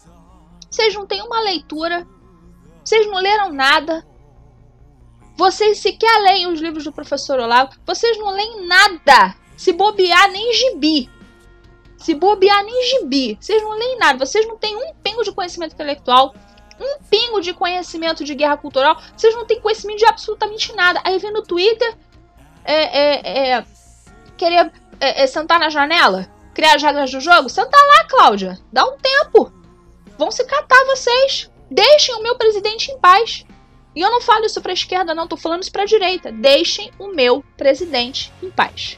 Vocês 0.70 0.94
não 0.94 1.06
têm 1.06 1.22
uma 1.22 1.40
leitura, 1.40 2.06
vocês 2.84 3.06
não 3.06 3.18
leram 3.18 3.50
nada, 3.50 4.06
vocês 5.40 5.78
sequer 5.78 6.20
leem 6.20 6.46
os 6.48 6.60
livros 6.60 6.84
do 6.84 6.92
professor 6.92 7.40
Olavo, 7.40 7.72
vocês 7.86 8.18
não 8.18 8.28
leem 8.28 8.66
nada, 8.66 9.34
se 9.56 9.72
bobear 9.72 10.30
nem 10.30 10.52
gibi. 10.52 11.08
Se 11.96 12.14
bobear 12.14 12.62
nem 12.62 12.90
gibi, 12.90 13.38
vocês 13.40 13.62
não 13.62 13.70
leem 13.70 13.98
nada, 13.98 14.18
vocês 14.18 14.46
não 14.46 14.58
têm 14.58 14.76
um 14.76 14.94
pingo 15.02 15.24
de 15.24 15.32
conhecimento 15.32 15.72
intelectual, 15.72 16.34
um 16.78 17.02
pingo 17.08 17.40
de 17.40 17.54
conhecimento 17.54 18.22
de 18.22 18.34
guerra 18.34 18.58
cultural, 18.58 19.00
vocês 19.16 19.34
não 19.34 19.46
têm 19.46 19.58
conhecimento 19.62 20.00
de 20.00 20.04
absolutamente 20.04 20.74
nada. 20.74 21.00
Aí 21.04 21.18
vem 21.18 21.32
no 21.32 21.42
Twitter 21.42 21.96
é, 22.62 22.74
é, 22.74 23.50
é, 23.54 23.64
querer 24.36 24.70
é, 25.00 25.22
é, 25.22 25.26
sentar 25.26 25.58
na 25.58 25.70
janela, 25.70 26.28
criar 26.52 26.74
as 26.74 26.82
regras 26.82 27.10
do 27.10 27.20
jogo. 27.20 27.48
Senta 27.48 27.78
lá, 27.78 28.04
Cláudia. 28.04 28.58
Dá 28.70 28.84
um 28.84 28.98
tempo. 28.98 29.50
Vão 30.18 30.30
se 30.30 30.44
catar 30.44 30.84
vocês. 30.84 31.50
Deixem 31.70 32.14
o 32.16 32.22
meu 32.22 32.36
presidente 32.36 32.90
em 32.90 32.98
paz. 32.98 33.46
E 33.94 34.00
eu 34.00 34.10
não 34.10 34.20
falo 34.20 34.44
isso 34.44 34.60
pra 34.60 34.72
esquerda, 34.72 35.14
não, 35.14 35.26
tô 35.26 35.36
falando 35.36 35.62
isso 35.62 35.72
pra 35.72 35.84
direita. 35.84 36.30
Deixem 36.30 36.92
o 36.98 37.08
meu 37.08 37.44
presidente 37.56 38.32
em 38.40 38.48
paz. 38.48 38.96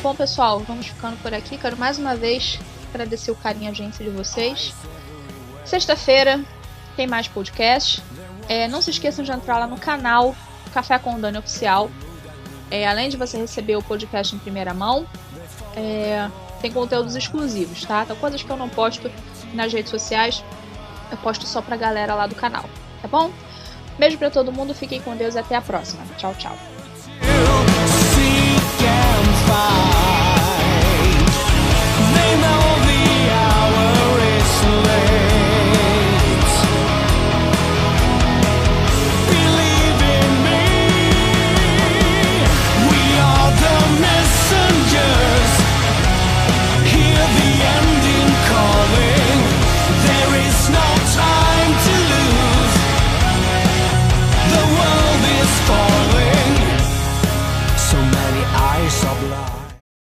Bom, 0.00 0.14
pessoal, 0.14 0.60
vamos 0.60 0.86
ficando 0.86 1.16
por 1.20 1.34
aqui. 1.34 1.58
Quero 1.58 1.76
mais 1.76 1.98
uma 1.98 2.14
vez 2.14 2.60
agradecer 2.92 3.32
o 3.32 3.36
carinho 3.36 3.64
e 3.64 3.68
a 3.68 3.70
agência 3.70 4.04
de 4.04 4.10
vocês. 4.10 4.72
Sexta-feira 5.64 6.40
tem 6.94 7.08
mais 7.08 7.26
podcast. 7.26 8.00
É, 8.48 8.68
não 8.68 8.80
se 8.80 8.90
esqueçam 8.90 9.24
de 9.24 9.32
entrar 9.32 9.58
lá 9.58 9.66
no 9.66 9.78
canal 9.78 10.36
Café 10.72 10.98
com 10.98 11.18
Dani 11.18 11.38
Oficial. 11.38 11.90
É, 12.72 12.88
além 12.88 13.10
de 13.10 13.18
você 13.18 13.36
receber 13.36 13.76
o 13.76 13.82
podcast 13.82 14.34
em 14.34 14.38
primeira 14.38 14.72
mão, 14.72 15.06
é, 15.76 16.26
tem 16.62 16.72
conteúdos 16.72 17.14
exclusivos, 17.14 17.84
tá? 17.84 18.02
Então, 18.02 18.16
coisas 18.16 18.42
que 18.42 18.48
eu 18.48 18.56
não 18.56 18.66
posto 18.66 19.12
nas 19.52 19.70
redes 19.70 19.90
sociais, 19.90 20.42
eu 21.10 21.18
posto 21.18 21.46
só 21.46 21.60
pra 21.60 21.76
galera 21.76 22.14
lá 22.14 22.26
do 22.26 22.34
canal, 22.34 22.64
tá 23.02 23.08
bom? 23.08 23.30
Beijo 23.98 24.16
para 24.16 24.30
todo 24.30 24.50
mundo, 24.50 24.74
fiquem 24.74 25.02
com 25.02 25.14
Deus 25.14 25.34
e 25.34 25.38
até 25.38 25.54
a 25.54 25.60
próxima. 25.60 26.02
Tchau, 26.16 26.34
tchau. 26.38 26.56